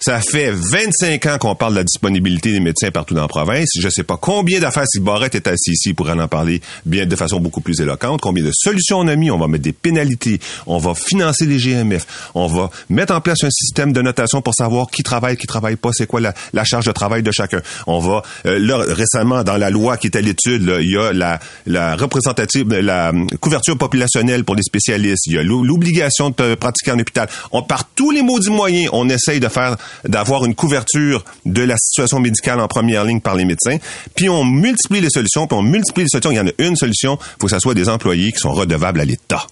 Ça 0.00 0.20
fait 0.20 0.50
25 0.50 1.26
ans 1.26 1.38
qu'on 1.38 1.54
parle 1.54 1.72
de 1.72 1.78
la 1.78 1.84
disponibilité 1.84 2.52
des 2.52 2.60
médecins 2.60 2.90
partout 2.90 3.14
dans 3.14 3.22
la 3.22 3.28
province. 3.28 3.70
Je 3.80 3.88
sais 3.88 4.02
pas 4.02 4.16
combien 4.16 4.60
d'affaires 4.60 4.86
si 4.86 5.00
Barrette 5.00 5.34
est 5.34 5.46
assis 5.46 5.72
ici 5.72 5.94
pour 5.94 6.08
en 6.10 6.28
parler 6.28 6.60
bien 6.84 7.06
de 7.06 7.16
façon 7.16 7.40
beaucoup 7.40 7.60
plus 7.60 7.80
éloquente. 7.80 8.20
Combien 8.20 8.44
de 8.44 8.52
solutions 8.52 8.98
on 8.98 9.08
a 9.08 9.16
mis. 9.16 9.30
On 9.30 9.38
va 9.38 9.48
mettre 9.48 9.64
des 9.64 9.72
pénalités. 9.72 10.38
On 10.66 10.78
va 10.78 10.94
financer 10.94 11.46
les 11.46 11.58
GMF. 11.58 12.30
On 12.34 12.46
va 12.46 12.70
mettre 12.90 13.14
en 13.14 13.20
place 13.20 13.44
un 13.44 13.50
système 13.50 13.92
de 13.92 14.02
notation 14.02 14.42
pour 14.42 14.54
savoir 14.54 14.88
qui 14.90 15.02
travaille, 15.02 15.36
qui 15.36 15.46
travaille 15.46 15.76
pas. 15.76 15.90
C'est 15.92 16.06
quoi 16.06 16.20
la, 16.20 16.64
charge 16.64 16.86
de 16.86 16.92
travail 16.92 17.22
de 17.22 17.30
chacun. 17.30 17.60
On 17.86 17.98
va, 17.98 18.22
euh, 18.46 18.58
là, 18.58 18.78
récemment, 18.78 19.44
dans 19.44 19.56
la 19.56 19.70
loi 19.70 19.96
qui 19.96 20.08
est 20.08 20.16
à 20.16 20.20
l'étude, 20.20 20.72
il 20.80 20.90
y 20.90 20.96
a 20.96 21.12
la, 21.12 21.38
la 21.66 21.96
représentative, 21.96 22.68
la 22.72 23.12
couverture 23.40 23.78
populationnelle 23.78 24.44
pour 24.44 24.56
les 24.56 24.62
spécialistes. 24.62 25.26
Il 25.26 25.34
y 25.34 25.38
a 25.38 25.42
l'obligation 25.42 26.30
de 26.30 26.54
pratiquer 26.54 26.92
en 26.92 26.98
hôpital. 26.98 27.28
On 27.52 27.62
part 27.62 27.88
tous 27.94 28.10
les 28.10 28.22
maudits 28.22 28.50
moyens. 28.50 28.90
On 28.92 29.08
essaye 29.08 29.40
de 29.40 29.48
faire, 29.48 29.76
d'avoir 30.04 30.44
une 30.44 30.54
couverture 30.54 31.24
de 31.44 31.62
la 31.62 31.76
situation 31.76 32.20
médicale 32.20 32.60
en 32.60 32.68
première 32.68 33.04
ligne 33.04 33.20
par 33.20 33.34
les 33.34 33.44
médecins. 33.44 33.78
Puis 34.14 34.28
on 34.28 34.44
multiplie 34.44 35.00
les 35.00 35.10
solutions, 35.10 35.46
puis 35.46 35.56
on 35.58 35.62
multiplie 35.62 36.04
les 36.04 36.08
solutions. 36.08 36.30
Il 36.30 36.36
y 36.36 36.40
en 36.40 36.46
a 36.46 36.52
une 36.58 36.76
solution. 36.76 37.18
Il 37.20 37.40
faut 37.40 37.46
que 37.46 37.52
ce 37.52 37.58
soit 37.58 37.74
des 37.74 37.88
employés 37.88 38.32
qui 38.32 38.38
sont 38.38 38.52
redevables 38.52 39.00
à 39.00 39.04
l'État. 39.04 39.46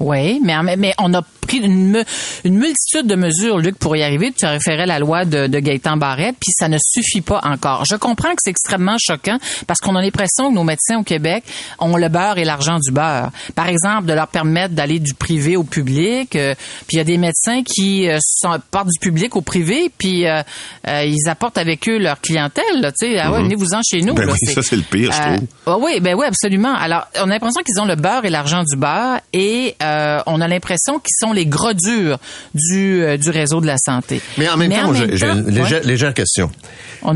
Oui, 0.00 0.40
mais, 0.44 0.76
mais 0.76 0.94
on 0.98 1.12
a 1.14 1.22
pris 1.48 1.58
une, 1.58 2.04
une 2.44 2.58
multitude 2.58 3.06
de 3.06 3.14
mesures, 3.14 3.58
Luc, 3.58 3.78
pour 3.78 3.96
y 3.96 4.02
arriver. 4.02 4.32
Tu 4.36 4.44
as 4.44 4.50
référé 4.50 4.82
à 4.82 4.86
la 4.86 4.98
loi 4.98 5.24
de, 5.24 5.46
de 5.46 5.58
Gaëtan 5.58 5.96
Barret, 5.96 6.32
puis 6.38 6.52
ça 6.52 6.68
ne 6.68 6.78
suffit 6.80 7.22
pas 7.22 7.40
encore. 7.42 7.84
Je 7.84 7.96
comprends 7.96 8.30
que 8.30 8.38
c'est 8.44 8.50
extrêmement 8.50 8.96
choquant 8.98 9.38
parce 9.66 9.80
qu'on 9.80 9.96
a 9.96 10.02
l'impression 10.02 10.50
que 10.50 10.54
nos 10.54 10.64
médecins 10.64 10.98
au 10.98 11.02
Québec 11.02 11.44
ont 11.78 11.96
le 11.96 12.08
beurre 12.08 12.38
et 12.38 12.44
l'argent 12.44 12.78
du 12.78 12.92
beurre. 12.92 13.30
Par 13.54 13.68
exemple, 13.68 14.06
de 14.06 14.12
leur 14.12 14.28
permettre 14.28 14.74
d'aller 14.74 15.00
du 15.00 15.14
privé 15.14 15.56
au 15.56 15.64
public. 15.64 16.36
Euh, 16.36 16.54
puis 16.86 16.96
il 16.96 16.98
y 16.98 17.00
a 17.00 17.04
des 17.04 17.18
médecins 17.18 17.62
qui 17.62 18.08
euh, 18.08 18.18
sont, 18.22 18.56
partent 18.70 18.88
du 18.88 18.98
public 19.00 19.34
au 19.36 19.40
privé, 19.40 19.90
puis 19.96 20.26
euh, 20.26 20.42
ils 20.84 21.28
apportent 21.28 21.58
avec 21.58 21.88
eux 21.88 21.98
leur 21.98 22.20
clientèle. 22.20 22.92
Tu 23.00 23.06
sais, 23.06 23.18
ah 23.18 23.30
ouais, 23.30 23.38
mm-hmm. 23.38 23.42
venez-vous-en 23.44 23.80
chez 23.88 24.02
nous. 24.02 24.14
Ben 24.14 24.28
oui, 24.28 24.52
ça 24.52 24.62
c'est 24.62 24.76
le 24.76 24.82
pire, 24.82 25.12
je 25.12 25.20
trouve. 25.20 25.48
Ah 25.66 25.76
oui, 25.80 26.00
ben 26.00 26.14
oui, 26.14 26.26
absolument. 26.26 26.74
Alors, 26.74 27.06
on 27.16 27.24
a 27.24 27.26
l'impression 27.26 27.62
qu'ils 27.62 27.80
ont 27.80 27.86
le 27.86 27.96
beurre 27.96 28.24
et 28.24 28.30
l'argent 28.30 28.62
du 28.64 28.76
beurre 28.76 29.20
et 29.32 29.74
euh, 29.82 30.20
on 30.26 30.40
a 30.40 30.48
l'impression 30.48 30.98
qu'ils 30.98 31.14
sont 31.18 31.32
les 31.38 31.46
gros 31.46 31.72
durs 31.72 32.18
du, 32.54 33.02
euh, 33.02 33.16
du 33.16 33.30
réseau 33.30 33.60
de 33.60 33.66
la 33.66 33.78
santé. 33.78 34.20
Mais 34.36 34.48
en 34.48 34.56
même 34.56 34.70
temps, 34.70 34.92
j'ai 34.92 35.26
une 35.26 35.48
légère, 35.84 36.14
question. 36.14 36.50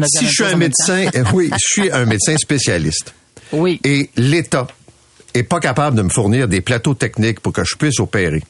si 0.06 0.26
je 0.26 0.30
suis 0.30 0.44
un 0.44 0.56
médecin, 0.56 1.06
oui, 1.32 1.50
je 1.52 1.66
suis 1.80 1.90
un 1.90 2.06
médecin 2.06 2.36
spécialiste. 2.36 3.14
Oui. 3.52 3.80
Et 3.84 4.10
l'État 4.16 4.66
est 5.34 5.42
pas 5.42 5.60
capable 5.60 5.96
de 5.96 6.02
me 6.02 6.08
fournir 6.08 6.48
des 6.48 6.60
plateaux 6.60 6.94
techniques 6.94 7.40
pour 7.40 7.52
que 7.52 7.62
je 7.64 7.76
puisse 7.76 8.00
opérer. 8.00 8.42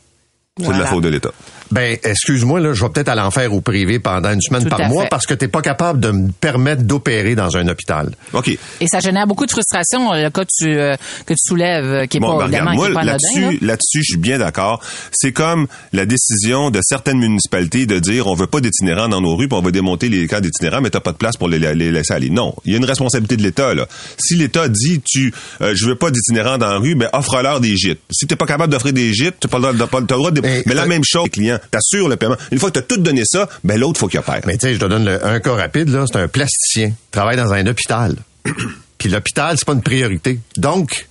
C'est 0.59 0.69
de 0.69 0.79
la 0.79 0.87
faute 0.87 1.03
de 1.03 1.09
l'État. 1.09 1.33
Ben, 1.73 1.97
excuse-moi, 2.05 2.61
là, 2.61 2.75
je 2.75 2.85
vais 2.85 2.91
peut-être 2.91 3.09
aller 3.09 3.23
en 3.23 3.31
faire 3.31 3.53
au 3.55 3.63
privé 3.63 3.99
pendant 3.99 4.31
une 4.31 4.43
semaine 4.43 4.69
par 4.69 4.89
mois 4.89 5.07
parce 5.07 5.27
que 5.27 5.33
tu 5.33 5.45
n'es 5.45 5.49
pas 5.49 5.63
capable 5.63 6.01
de 6.01 6.11
me 6.11 6.31
permettre 6.31 6.83
d'opérer 6.83 7.35
dans 7.35 7.57
un 7.57 7.67
hôpital. 7.67 8.11
OK. 8.35 8.49
Et 8.81 8.87
ça 8.87 9.01
génère 9.01 9.27
beaucoup 9.27 9.47
de 9.47 9.51
frustration, 9.51 10.13
le 10.13 10.29
cas 10.29 10.45
que 10.45 10.51
tu, 10.55 10.69
euh, 10.69 10.97
que 11.25 11.33
tu 11.33 11.41
soulèves, 11.49 11.85
euh, 11.85 12.07
qui 12.07 12.19
est 12.19 12.21
pas, 12.21 12.37
ben, 12.37 12.45
regarde, 12.45 12.75
moi, 12.75 12.91
là-dessus, 12.91 13.59
là-dessus, 13.63 14.03
je 14.03 14.13
suis 14.13 14.17
bien 14.19 14.39
d'accord. 14.39 14.81
C'est 15.13 15.33
comme 15.33 15.67
la 15.95 16.05
décision 16.05 16.71
de 16.71 16.81
certaines 16.83 17.19
municipalités 17.19 17.87
de 17.87 17.99
dire 17.99 18.27
on 18.27 18.35
veut 18.35 18.47
pas 18.47 18.61
d'itinérants 18.61 19.09
dans 19.09 19.23
nos 19.23 19.35
rues, 19.35 19.49
puis 19.49 19.57
on 19.57 19.63
va 19.63 19.71
démonter 19.71 20.11
les 20.11 20.27
camps 20.27 20.41
d'itinérants, 20.41 20.83
mais 20.83 20.91
t'as 20.91 21.01
pas 21.01 21.13
de 21.13 21.17
place 21.17 21.39
pour 21.39 21.49
les, 21.49 21.59
les, 21.59 21.91
laisser 21.91 22.13
aller. 22.13 22.29
Non. 22.29 22.55
Il 22.67 22.73
y 22.73 22.75
a 22.75 22.79
une 22.79 22.85
responsabilité 22.85 23.39
de 23.39 23.43
l'État, 23.43 23.73
là. 23.75 23.87
Si 24.19 24.35
l'État 24.35 24.69
dit 24.69 25.01
tu, 25.03 25.33
euh, 25.63 25.73
je 25.75 25.87
veux 25.87 25.97
pas 25.97 26.11
d'itinérants 26.11 26.59
dans 26.59 26.69
la 26.69 26.77
rue, 26.77 26.95
ben, 26.95 27.09
offre-leur 27.15 27.61
des 27.61 27.77
gîtes. 27.77 28.01
Si 28.11 28.27
t'es 28.27 28.37
pas 28.37 28.47
capable 28.47 28.73
d'offrir 28.73 28.93
des 28.93 29.13
gîtes, 29.15 29.37
tu 29.41 29.49
pas 29.49 29.59
le 29.59 30.07
droit 30.07 30.31
de, 30.31 30.41
mais, 30.41 30.75
la 30.75 30.87
même 30.87 31.05
chose, 31.05 31.25
les 31.25 31.31
clients, 31.31 31.59
t'assures 31.71 32.09
le 32.09 32.17
paiement. 32.17 32.37
Une 32.51 32.59
fois 32.59 32.71
que 32.71 32.79
tu 32.79 32.81
as 32.81 32.87
tout 32.87 32.97
donné 32.99 33.23
ça, 33.25 33.49
ben 33.65 33.79
l'autre, 33.79 33.99
faut 33.99 34.09
qu'il 34.09 34.21
opère. 34.21 34.41
Mais 34.47 34.55
tu 34.55 34.67
sais, 34.67 34.75
je 34.75 34.81
te 34.81 34.85
donne 34.85 35.09
un 35.09 35.41
cas 35.41 35.55
rapide, 35.55 35.89
là. 35.89 36.05
C'est 36.11 36.19
un 36.19 36.29
plasticien. 36.29 36.89
Il 36.89 37.11
travaille 37.11 37.37
dans 37.37 37.53
un 37.53 37.67
hôpital. 37.67 38.17
Puis 38.99 39.09
l'hôpital, 39.09 39.57
c'est 39.59 39.65
pas 39.67 39.73
une 39.73 39.83
priorité. 39.83 40.39
Donc, 40.57 41.09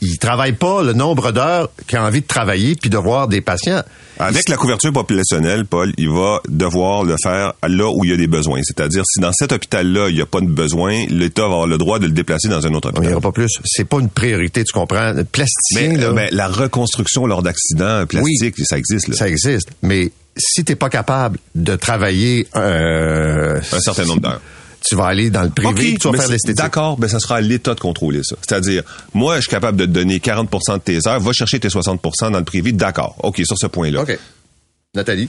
il 0.00 0.18
travaille 0.18 0.52
pas 0.52 0.82
le 0.82 0.92
nombre 0.92 1.32
d'heures 1.32 1.70
qu'il 1.86 1.98
a 1.98 2.04
envie 2.04 2.20
de 2.20 2.26
travailler 2.26 2.76
puis 2.76 2.90
de 2.90 2.98
voir 2.98 3.28
des 3.28 3.40
patients. 3.40 3.82
Avec 4.18 4.48
la 4.48 4.56
couverture 4.56 4.92
populationnelle, 4.92 5.66
Paul, 5.66 5.92
il 5.98 6.10
va 6.10 6.40
devoir 6.48 7.04
le 7.04 7.16
faire 7.22 7.54
là 7.66 7.90
où 7.90 8.04
il 8.04 8.10
y 8.10 8.14
a 8.14 8.16
des 8.16 8.26
besoins. 8.26 8.60
C'est-à-dire, 8.62 9.02
si 9.06 9.20
dans 9.20 9.32
cet 9.32 9.52
hôpital-là, 9.52 10.08
il 10.08 10.14
n'y 10.14 10.22
a 10.22 10.26
pas 10.26 10.40
de 10.40 10.46
besoin, 10.46 11.04
l'État 11.08 11.42
va 11.42 11.48
avoir 11.48 11.66
le 11.66 11.78
droit 11.78 11.98
de 11.98 12.06
le 12.06 12.12
déplacer 12.12 12.48
dans 12.48 12.66
un 12.66 12.72
autre 12.74 12.88
hôpital. 12.88 13.04
Il 13.04 13.08
n'y 13.08 13.12
aura 13.12 13.20
pas 13.20 13.32
plus. 13.32 13.58
C'est 13.64 13.84
pas 13.84 13.98
une 13.98 14.08
priorité, 14.08 14.64
tu 14.64 14.72
comprends? 14.72 15.12
Plasticien, 15.32 15.92
mais, 15.92 15.96
là, 15.96 16.12
mais 16.12 16.28
la 16.30 16.48
reconstruction 16.48 17.26
lors 17.26 17.42
d'accidents 17.42 18.06
plastiques, 18.06 18.64
ça 18.64 18.78
existe. 18.78 19.08
Là. 19.08 19.16
Ça 19.16 19.28
existe. 19.28 19.68
Mais 19.82 20.12
si 20.36 20.64
t'es 20.64 20.76
pas 20.76 20.88
capable 20.88 21.38
de 21.54 21.76
travailler 21.76 22.46
euh, 22.56 23.58
un 23.72 23.80
certain 23.80 24.04
nombre 24.04 24.20
d'heures 24.20 24.40
tu 24.88 24.94
vas 24.94 25.06
aller 25.06 25.30
dans 25.30 25.42
le 25.42 25.50
privé, 25.50 25.96
tu 26.00 26.08
vas 26.08 26.18
faire 26.18 26.28
l'esthétique. 26.28 26.56
D'accord, 26.56 26.98
mais 26.98 27.08
ça 27.08 27.18
sera 27.18 27.36
à 27.36 27.40
l'État 27.40 27.74
de 27.74 27.80
contrôler 27.80 28.20
ça. 28.22 28.36
C'est-à-dire, 28.40 28.82
moi, 29.14 29.36
je 29.36 29.42
suis 29.42 29.50
capable 29.50 29.78
de 29.78 29.86
te 29.86 29.90
donner 29.90 30.18
40% 30.18 30.74
de 30.74 30.78
tes 30.78 31.08
heures, 31.08 31.20
va 31.20 31.32
chercher 31.32 31.58
tes 31.60 31.68
60% 31.68 32.30
dans 32.30 32.38
le 32.38 32.44
privé, 32.44 32.72
d'accord. 32.72 33.16
OK, 33.22 33.40
sur 33.44 33.58
ce 33.58 33.66
point-là. 33.66 34.02
OK. 34.02 34.18
Nathalie? 34.94 35.28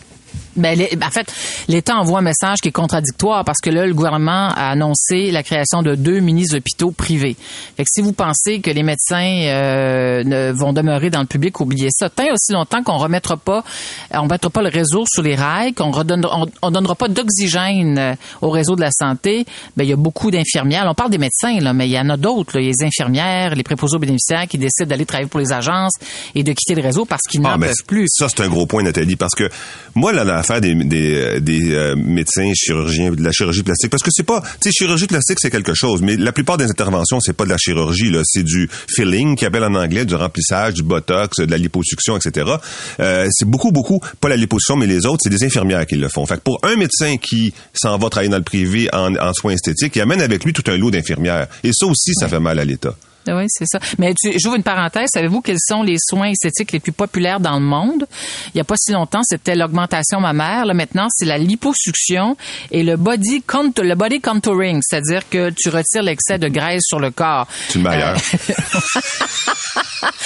Ben, 0.55 0.79
en 1.03 1.11
fait, 1.11 1.31
l'État 1.67 1.95
envoie 1.95 2.19
un 2.19 2.23
message 2.23 2.59
qui 2.61 2.69
est 2.69 2.71
contradictoire 2.71 3.45
parce 3.45 3.59
que 3.59 3.69
là, 3.69 3.85
le 3.85 3.93
gouvernement 3.93 4.49
a 4.49 4.71
annoncé 4.71 5.31
la 5.31 5.43
création 5.43 5.83
de 5.83 5.95
deux 5.95 6.19
mini-hôpitaux 6.19 6.91
privés. 6.91 7.35
Fait 7.75 7.83
que 7.83 7.89
si 7.91 8.01
vous 8.01 8.13
pensez 8.13 8.59
que 8.59 8.71
les 8.71 8.83
médecins 8.83 9.41
euh, 9.45 10.23
ne, 10.23 10.51
vont 10.51 10.73
demeurer 10.73 11.09
dans 11.09 11.21
le 11.21 11.27
public, 11.27 11.59
oubliez 11.59 11.89
ça. 11.91 12.09
Tant 12.09 12.23
aussi 12.33 12.53
longtemps 12.53 12.83
qu'on 12.83 12.97
remettra 12.97 13.37
pas, 13.37 13.63
on 14.11 14.25
mettra 14.25 14.49
pas 14.49 14.61
le 14.61 14.69
réseau 14.69 15.03
sous 15.07 15.21
les 15.21 15.35
rails, 15.35 15.73
qu'on 15.73 15.91
redonnera, 15.91 16.45
on, 16.61 16.71
donnera 16.71 16.95
pas 16.95 17.07
d'oxygène 17.07 17.97
euh, 17.97 18.15
au 18.41 18.49
réseau 18.49 18.75
de 18.75 18.81
la 18.81 18.91
santé, 18.91 19.45
ben 19.75 19.83
il 19.83 19.89
y 19.89 19.93
a 19.93 19.95
beaucoup 19.95 20.31
d'infirmières. 20.31 20.85
On 20.87 20.95
parle 20.95 21.11
des 21.11 21.17
médecins 21.17 21.59
là, 21.59 21.73
mais 21.73 21.87
il 21.87 21.91
y 21.91 21.99
en 21.99 22.09
a 22.09 22.17
d'autres. 22.17 22.57
Les 22.59 22.83
infirmières, 22.83 23.55
les 23.55 23.63
préposés 23.63 23.95
aux 23.95 23.99
bénéficiaires 23.99 24.47
qui 24.47 24.57
décident 24.57 24.89
d'aller 24.89 25.05
travailler 25.05 25.29
pour 25.29 25.39
les 25.39 25.51
agences 25.51 25.93
et 26.35 26.43
de 26.43 26.51
quitter 26.53 26.75
le 26.75 26.81
réseau 26.81 27.05
parce 27.05 27.23
qu'ils 27.23 27.41
ah, 27.45 27.51
n'en 27.51 27.59
peuvent 27.59 27.85
plus. 27.85 28.07
Ça 28.09 28.27
c'est 28.29 28.41
un 28.41 28.49
gros 28.49 28.65
point, 28.65 28.83
Nathalie, 28.83 29.15
parce 29.15 29.35
que 29.35 29.49
moi 29.95 30.13
là, 30.13 30.23
l'affaire 30.27 30.61
des, 30.61 30.73
des, 30.75 31.41
des 31.41 31.73
euh, 31.73 31.95
médecins, 31.95 32.51
chirurgiens, 32.55 33.11
de 33.11 33.23
la 33.23 33.31
chirurgie 33.31 33.63
plastique, 33.63 33.89
parce 33.89 34.03
que 34.03 34.11
c'est 34.11 34.25
pas, 34.25 34.41
tu 34.41 34.47
sais, 34.61 34.71
chirurgie 34.71 35.07
plastique 35.07 35.37
c'est 35.41 35.49
quelque 35.49 35.73
chose, 35.73 36.01
mais 36.01 36.15
la 36.15 36.31
plupart 36.31 36.57
des 36.57 36.65
interventions 36.65 37.19
c'est 37.19 37.33
pas 37.33 37.45
de 37.45 37.49
la 37.49 37.57
chirurgie 37.57 38.09
là, 38.09 38.21
c'est 38.25 38.43
du 38.43 38.69
filling, 38.89 39.35
qui 39.35 39.45
appelle 39.45 39.63
en 39.63 39.75
anglais 39.75 40.05
du 40.05 40.15
remplissage, 40.15 40.73
du 40.73 40.83
botox, 40.83 41.37
de 41.37 41.51
la 41.51 41.57
liposuction, 41.57 42.17
etc. 42.17 42.51
Euh, 42.99 43.27
c'est 43.31 43.47
beaucoup, 43.47 43.71
beaucoup, 43.71 43.99
pas 44.19 44.29
la 44.29 44.37
liposuction, 44.37 44.75
mais 44.75 44.87
les 44.87 45.05
autres, 45.05 45.21
c'est 45.23 45.29
des 45.29 45.43
infirmières 45.43 45.85
qui 45.85 45.95
le 45.95 46.09
font. 46.09 46.25
Fait 46.25 46.35
que 46.35 46.41
pour 46.41 46.59
un 46.63 46.75
médecin 46.75 47.17
qui 47.17 47.53
s'en 47.73 47.97
va 47.97 48.09
travailler 48.09 48.29
dans 48.29 48.37
le 48.37 48.43
privé 48.43 48.89
en, 48.93 49.15
en 49.15 49.33
soins 49.33 49.53
esthétiques, 49.53 49.95
il 49.95 50.01
amène 50.01 50.21
avec 50.21 50.43
lui 50.43 50.53
tout 50.53 50.63
un 50.67 50.77
lot 50.77 50.91
d'infirmières. 50.91 51.47
Et 51.63 51.71
ça 51.73 51.85
aussi, 51.85 52.13
ça 52.13 52.27
fait 52.27 52.39
mal 52.39 52.59
à 52.59 52.65
l'État. 52.65 52.95
Oui, 53.33 53.45
c'est 53.47 53.65
ça. 53.67 53.79
Mais 53.97 54.13
tu, 54.13 54.37
j'ouvre 54.39 54.55
une 54.55 54.63
parenthèse. 54.63 55.09
Savez-vous 55.13 55.41
quels 55.41 55.59
sont 55.59 55.83
les 55.83 55.97
soins 55.99 56.29
esthétiques 56.29 56.71
les 56.71 56.79
plus 56.79 56.91
populaires 56.91 57.39
dans 57.39 57.59
le 57.59 57.65
monde? 57.65 58.05
Il 58.47 58.51
n'y 58.55 58.61
a 58.61 58.63
pas 58.63 58.75
si 58.77 58.91
longtemps, 58.91 59.21
c'était 59.23 59.55
l'augmentation 59.55 60.19
mammaire. 60.19 60.65
Là, 60.65 60.73
maintenant, 60.73 61.07
c'est 61.09 61.25
la 61.25 61.37
liposuction 61.37 62.37
et 62.71 62.83
le 62.83 62.95
body 62.95 63.41
contour, 63.41 63.83
le 63.83 63.95
body 63.95 64.21
contouring, 64.21 64.81
c'est-à-dire 64.81 65.27
que 65.29 65.49
tu 65.51 65.69
retires 65.69 66.03
l'excès 66.03 66.37
de 66.37 66.47
graisse 66.47 66.83
sur 66.85 66.99
le 66.99 67.11
corps. 67.11 67.47
Une 67.75 67.83
meilleure. 67.83 68.17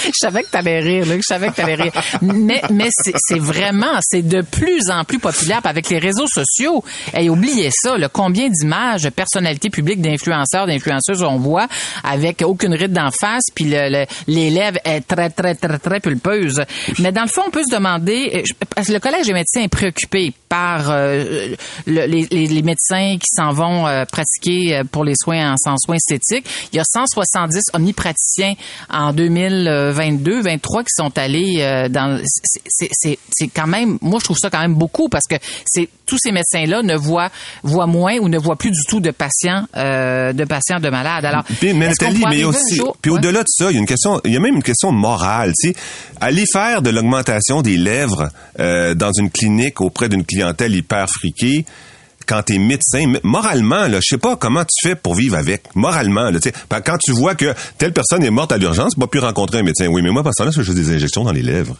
je 0.04 0.10
savais 0.14 0.42
que 0.42 0.50
t'allais 0.50 0.80
rire, 0.80 1.06
là. 1.06 1.16
Je 1.16 1.22
savais 1.22 1.48
que 1.48 1.54
t'allais 1.54 1.74
rire. 1.74 1.92
Mais, 2.22 2.62
mais 2.70 2.88
c'est 2.90 3.38
vraiment, 3.38 3.98
c'est 4.00 4.22
de 4.22 4.42
plus 4.42 4.90
en 4.90 5.04
plus 5.04 5.18
populaire 5.18 5.60
avec 5.64 5.88
les 5.90 5.98
réseaux 5.98 6.26
sociaux. 6.26 6.84
Et 7.16 7.30
oubliez 7.30 7.70
ça, 7.72 7.96
le 7.96 8.08
combien 8.08 8.48
d'images 8.48 9.02
de 9.02 9.10
personnalités 9.10 9.70
publiques, 9.70 10.00
d'influenceurs, 10.00 10.66
d'influenceuses 10.66 11.22
on 11.22 11.36
voit 11.36 11.68
avec 12.04 12.42
aucune 12.42 12.74
ride 12.74 12.92
d'en 12.92 13.10
face, 13.10 13.44
puis 13.54 13.64
lèvres 13.64 14.78
est 14.84 15.06
très, 15.06 15.30
très, 15.30 15.54
très, 15.54 15.78
très 15.78 16.00
pulpeuse. 16.00 16.60
Mais 16.98 17.12
dans 17.12 17.22
le 17.22 17.28
fond, 17.28 17.42
on 17.46 17.50
peut 17.50 17.64
se 17.64 17.74
demander, 17.74 18.42
parce 18.74 18.88
que 18.88 18.92
le 18.92 19.00
Collège 19.00 19.26
des 19.26 19.32
médecins 19.32 19.62
est 19.62 19.68
préoccupé 19.68 20.32
par 20.52 20.90
euh, 20.90 21.54
les, 21.86 22.06
les, 22.06 22.62
médecins 22.62 23.16
qui 23.16 23.28
s'en 23.34 23.54
vont 23.54 23.86
euh, 23.86 24.04
pratiquer 24.04 24.76
euh, 24.76 24.84
pour 24.84 25.02
les 25.02 25.14
soins 25.16 25.54
en, 25.54 25.70
en 25.70 25.76
soins 25.78 25.96
esthétiques. 25.96 26.44
Il 26.74 26.76
y 26.76 26.78
a 26.78 26.84
170 26.84 27.70
omnipraticiens 27.72 28.52
en 28.90 29.14
2022, 29.14 30.42
23 30.42 30.82
qui 30.82 30.88
sont 30.94 31.18
allés 31.18 31.88
dans. 31.88 32.20
C'est 32.66 33.48
quand 33.56 33.66
même, 33.66 33.96
moi 34.02 34.18
je 34.20 34.24
trouve 34.24 34.36
ça 34.36 34.50
quand 34.50 34.60
même 34.60 34.74
beaucoup 34.74 35.08
parce 35.08 35.24
que 35.26 35.36
c'est 35.64 35.88
tous 36.04 36.18
ces 36.20 36.32
médecins-là 36.32 36.82
ne 36.82 36.96
voient 36.96 37.30
voient 37.62 37.86
moins 37.86 38.18
ou 38.18 38.28
ne 38.28 38.38
voient 38.38 38.56
plus 38.56 38.72
du 38.72 38.82
tout 38.86 39.00
de 39.00 39.10
patients 39.10 39.64
de 39.74 40.44
patients 40.44 40.80
de 40.80 40.90
malades. 40.90 41.24
Alors, 41.24 41.44
mais, 41.62 41.72
mais 41.72 42.44
aussi, 42.44 42.78
puis 43.00 43.10
au-delà 43.10 43.40
de 43.40 43.48
ça, 43.48 43.70
il 43.70 43.74
y 43.74 43.76
a 43.76 43.80
une 43.80 43.86
question, 43.86 44.20
il 44.26 44.34
y 44.34 44.36
a 44.36 44.40
même 44.40 44.56
une 44.56 44.62
question 44.62 44.92
morale. 44.92 45.52
Tu 45.58 45.70
sais, 45.70 45.76
aller 46.20 46.44
faire 46.52 46.82
de 46.82 46.90
l'augmentation 46.90 47.62
des 47.62 47.78
lèvres 47.78 48.28
dans 48.58 49.12
une 49.18 49.30
clinique 49.30 49.80
auprès 49.80 50.10
d'une 50.10 50.24
cliente 50.24 50.41
clientèle 50.42 50.74
hyper 50.74 51.08
friquée, 51.08 51.64
quand 52.26 52.42
t'es 52.42 52.58
médecin, 52.58 53.12
moralement, 53.22 53.86
là, 53.88 53.98
je 54.00 54.08
sais 54.10 54.18
pas 54.18 54.36
comment 54.36 54.64
tu 54.64 54.88
fais 54.88 54.94
pour 54.94 55.14
vivre 55.14 55.36
avec. 55.36 55.62
Moralement, 55.74 56.30
là, 56.30 56.38
quand 56.84 56.98
tu 56.98 57.12
vois 57.12 57.34
que 57.34 57.52
telle 57.78 57.92
personne 57.92 58.22
est 58.24 58.30
morte 58.30 58.52
à 58.52 58.58
l'urgence, 58.58 58.94
tu 58.94 59.00
pas 59.00 59.06
pu 59.06 59.18
rencontrer 59.18 59.58
un 59.58 59.62
médecin. 59.62 59.86
Oui, 59.86 60.02
mais 60.02 60.10
moi, 60.10 60.22
parce 60.22 60.36
que 60.36 60.44
là, 60.44 60.50
je 60.52 60.62
fais 60.62 60.74
des 60.74 60.94
injections 60.94 61.24
dans 61.24 61.32
les 61.32 61.42
lèvres. 61.42 61.76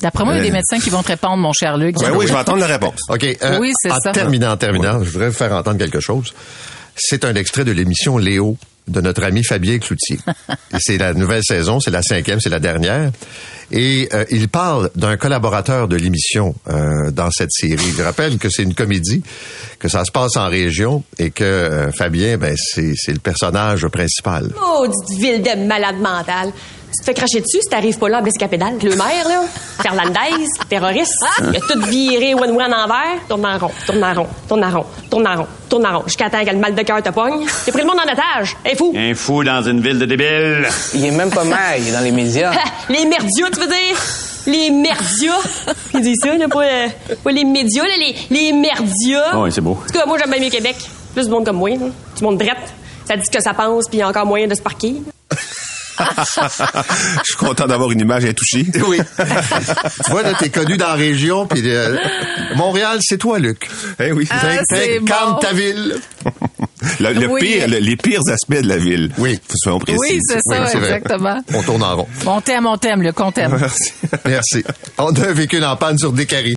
D'après 0.00 0.24
moi, 0.24 0.34
il 0.34 0.38
y 0.38 0.40
a 0.40 0.44
des 0.44 0.52
médecins 0.52 0.78
qui 0.78 0.90
vont 0.90 1.02
te 1.02 1.08
répondre, 1.08 1.38
mon 1.38 1.52
cher 1.52 1.76
Luc. 1.76 1.96
Ben 1.98 2.12
oui, 2.14 2.26
je 2.28 2.32
vais 2.32 2.38
attendre 2.38 2.58
la 2.60 2.68
réponse. 2.68 3.00
OK. 3.08 3.24
euh, 3.24 3.58
Oui, 3.58 3.72
c'est 3.82 3.90
en 3.90 3.98
ça. 4.00 4.12
terminant, 4.12 4.52
en 4.52 4.56
terminant, 4.56 5.02
je 5.02 5.10
voudrais 5.10 5.28
vous 5.28 5.34
faire 5.34 5.52
entendre 5.52 5.78
quelque 5.78 5.98
chose. 5.98 6.32
C'est 6.96 7.24
un 7.24 7.34
extrait 7.34 7.64
de 7.64 7.72
l'émission 7.72 8.16
Léo 8.16 8.56
de 8.88 9.00
notre 9.00 9.22
ami 9.24 9.44
Fabien 9.44 9.78
Cloutier. 9.78 10.18
C'est 10.78 10.98
la 10.98 11.14
nouvelle 11.14 11.42
saison, 11.42 11.80
c'est 11.80 11.90
la 11.90 12.02
cinquième, 12.02 12.40
c'est 12.40 12.50
la 12.50 12.60
dernière. 12.60 13.10
Et 13.70 14.08
euh, 14.14 14.24
il 14.30 14.48
parle 14.48 14.90
d'un 14.96 15.16
collaborateur 15.16 15.88
de 15.88 15.96
l'émission 15.96 16.54
euh, 16.68 17.10
dans 17.10 17.30
cette 17.30 17.52
série. 17.52 17.92
Je 17.96 18.02
rappelle 18.02 18.38
que 18.38 18.48
c'est 18.48 18.62
une 18.62 18.74
comédie, 18.74 19.22
que 19.78 19.88
ça 19.88 20.04
se 20.04 20.10
passe 20.10 20.36
en 20.36 20.48
région 20.48 21.04
et 21.18 21.30
que 21.30 21.44
euh, 21.44 21.92
Fabien, 21.92 22.38
ben 22.38 22.54
c'est 22.56 22.94
c'est 22.96 23.12
le 23.12 23.18
personnage 23.18 23.86
principal. 23.88 24.52
Maudite 24.58 25.18
ville 25.20 25.42
de 25.42 25.66
malade 25.66 25.96
mentale. 25.96 26.52
Tu 26.98 27.02
te 27.02 27.04
fais 27.04 27.14
cracher 27.14 27.40
dessus 27.40 27.60
si 27.62 27.68
t'arrives 27.70 27.96
pas 27.96 28.08
là 28.08 28.18
à 28.18 28.20
blesser 28.22 28.48
pédale. 28.48 28.74
Le 28.82 28.90
maire, 28.96 29.28
là, 29.28 29.42
Ferlandez, 29.80 30.44
terroriste, 30.68 31.14
il 31.40 31.56
a 31.56 31.60
tout 31.60 31.80
viré 31.86 32.34
one-one 32.34 32.74
en 32.74 32.84
envers. 32.84 33.20
Tourne 33.28 33.46
en 33.46 33.56
rond, 33.56 33.70
tourne 33.86 34.02
en 34.04 34.14
rond, 34.14 34.26
tourne 34.48 34.64
en 34.64 34.70
rond, 34.72 34.86
tourne 35.08 35.26
en 35.28 35.36
rond, 35.36 35.46
tourne 35.68 35.86
en 35.86 35.98
rond. 35.98 36.04
Jusqu'à 36.06 36.28
temps 36.28 36.44
que 36.44 36.50
le 36.50 36.58
mal 36.58 36.74
de 36.74 36.82
cœur 36.82 37.00
te 37.00 37.10
pogne. 37.10 37.46
T'es 37.64 37.70
pris 37.70 37.82
le 37.82 37.86
monde 37.86 37.98
en 38.00 38.12
otage. 38.12 38.56
Hey, 38.64 38.74
fou. 38.76 38.92
Un 38.96 39.14
fou 39.14 39.44
dans 39.44 39.62
une 39.62 39.80
ville 39.80 40.00
de 40.00 40.06
débiles. 40.06 40.68
Il 40.94 41.04
est 41.04 41.12
même 41.12 41.30
pas 41.30 41.44
maire, 41.44 41.76
il 41.78 41.86
est 41.86 41.92
dans 41.92 42.00
les 42.02 42.10
médias. 42.10 42.50
Les 42.88 43.04
merdias, 43.04 43.50
tu 43.52 43.60
veux 43.60 43.66
dire? 43.68 44.02
Les 44.46 44.70
merdias. 44.70 45.74
Ils 45.94 46.00
disent 46.00 46.18
ça, 46.20 46.34
là, 46.36 46.48
pas, 46.48 46.64
euh, 46.64 46.88
pas 47.22 47.30
les 47.30 47.44
médias, 47.44 47.84
là, 47.84 47.94
les, 48.00 48.16
les 48.30 48.52
merdias. 48.52 49.36
Ouais, 49.36 49.50
c'est 49.52 49.60
beau. 49.60 49.78
En 49.80 49.86
tout 49.86 49.98
cas, 49.98 50.04
moi, 50.06 50.16
j'aime 50.18 50.30
bien 50.32 50.40
mieux 50.40 50.50
Québec. 50.50 50.76
Plus 51.14 51.26
de 51.26 51.30
monde 51.30 51.44
comme 51.44 51.58
moi, 51.58 51.70
là. 51.70 51.86
Du 52.16 52.24
monde 52.24 52.38
drette. 52.38 52.56
Ça 53.06 53.16
dit 53.16 53.22
ce 53.24 53.30
que 53.30 53.42
ça 53.42 53.54
pense, 53.54 53.86
puis 53.88 53.98
il 53.98 54.00
y 54.00 54.02
a 54.02 54.08
encore 54.08 54.26
moyen 54.26 54.46
de 54.48 54.54
se 54.54 54.62
parquer. 54.62 54.94
Je 55.98 57.22
suis 57.24 57.36
content 57.36 57.66
d'avoir 57.66 57.90
une 57.90 58.00
image 58.00 58.24
intouchée. 58.24 58.66
Oui. 58.88 58.98
tu 60.04 60.10
vois, 60.10 60.22
là, 60.22 60.32
t'es 60.38 60.48
connu 60.50 60.76
dans 60.76 60.88
la 60.88 60.94
région, 60.94 61.46
puis 61.46 61.62
euh, 61.64 61.96
Montréal, 62.56 62.98
c'est 63.02 63.18
toi, 63.18 63.38
Luc. 63.38 63.68
Eh 64.00 64.12
oui. 64.12 64.26
Ah, 64.30 64.36
c'est 64.68 65.00
calme 65.04 65.32
bon. 65.32 65.38
ta 65.38 65.52
ville. 65.52 65.96
Le, 67.00 67.12
le 67.12 67.26
Oui. 67.28 67.40
pire, 67.40 67.66
le- 67.68 67.78
les 67.78 67.96
pires 67.96 68.20
aspects 68.32 68.62
de 68.62 68.68
la 68.68 68.76
ville. 68.76 69.10
Oui. 69.18 69.38
Faut 69.48 69.56
soyons 69.56 69.78
précis. 69.80 69.98
Oui, 69.98 70.18
c'est 70.22 70.38
ça, 70.40 70.60
Oui, 70.62 70.66
c'est 70.70 70.78
vrai. 70.78 70.86
exactement. 70.94 71.40
On 71.52 71.62
tourne 71.62 71.82
en 71.82 71.96
rond. 71.96 72.08
On 72.24 72.40
t'aime, 72.40 72.66
on 72.66 72.76
t'aime, 72.76 73.02
Luc, 73.02 73.18
on 73.20 73.32
t'aime. 73.32 73.56
Merci. 73.58 73.92
Merci. 74.24 74.64
On 74.96 75.12
a 75.12 75.28
un 75.28 75.32
véhicule 75.32 75.64
en 75.64 75.76
panne 75.76 75.98
sur 75.98 76.12
Décarie. 76.12 76.54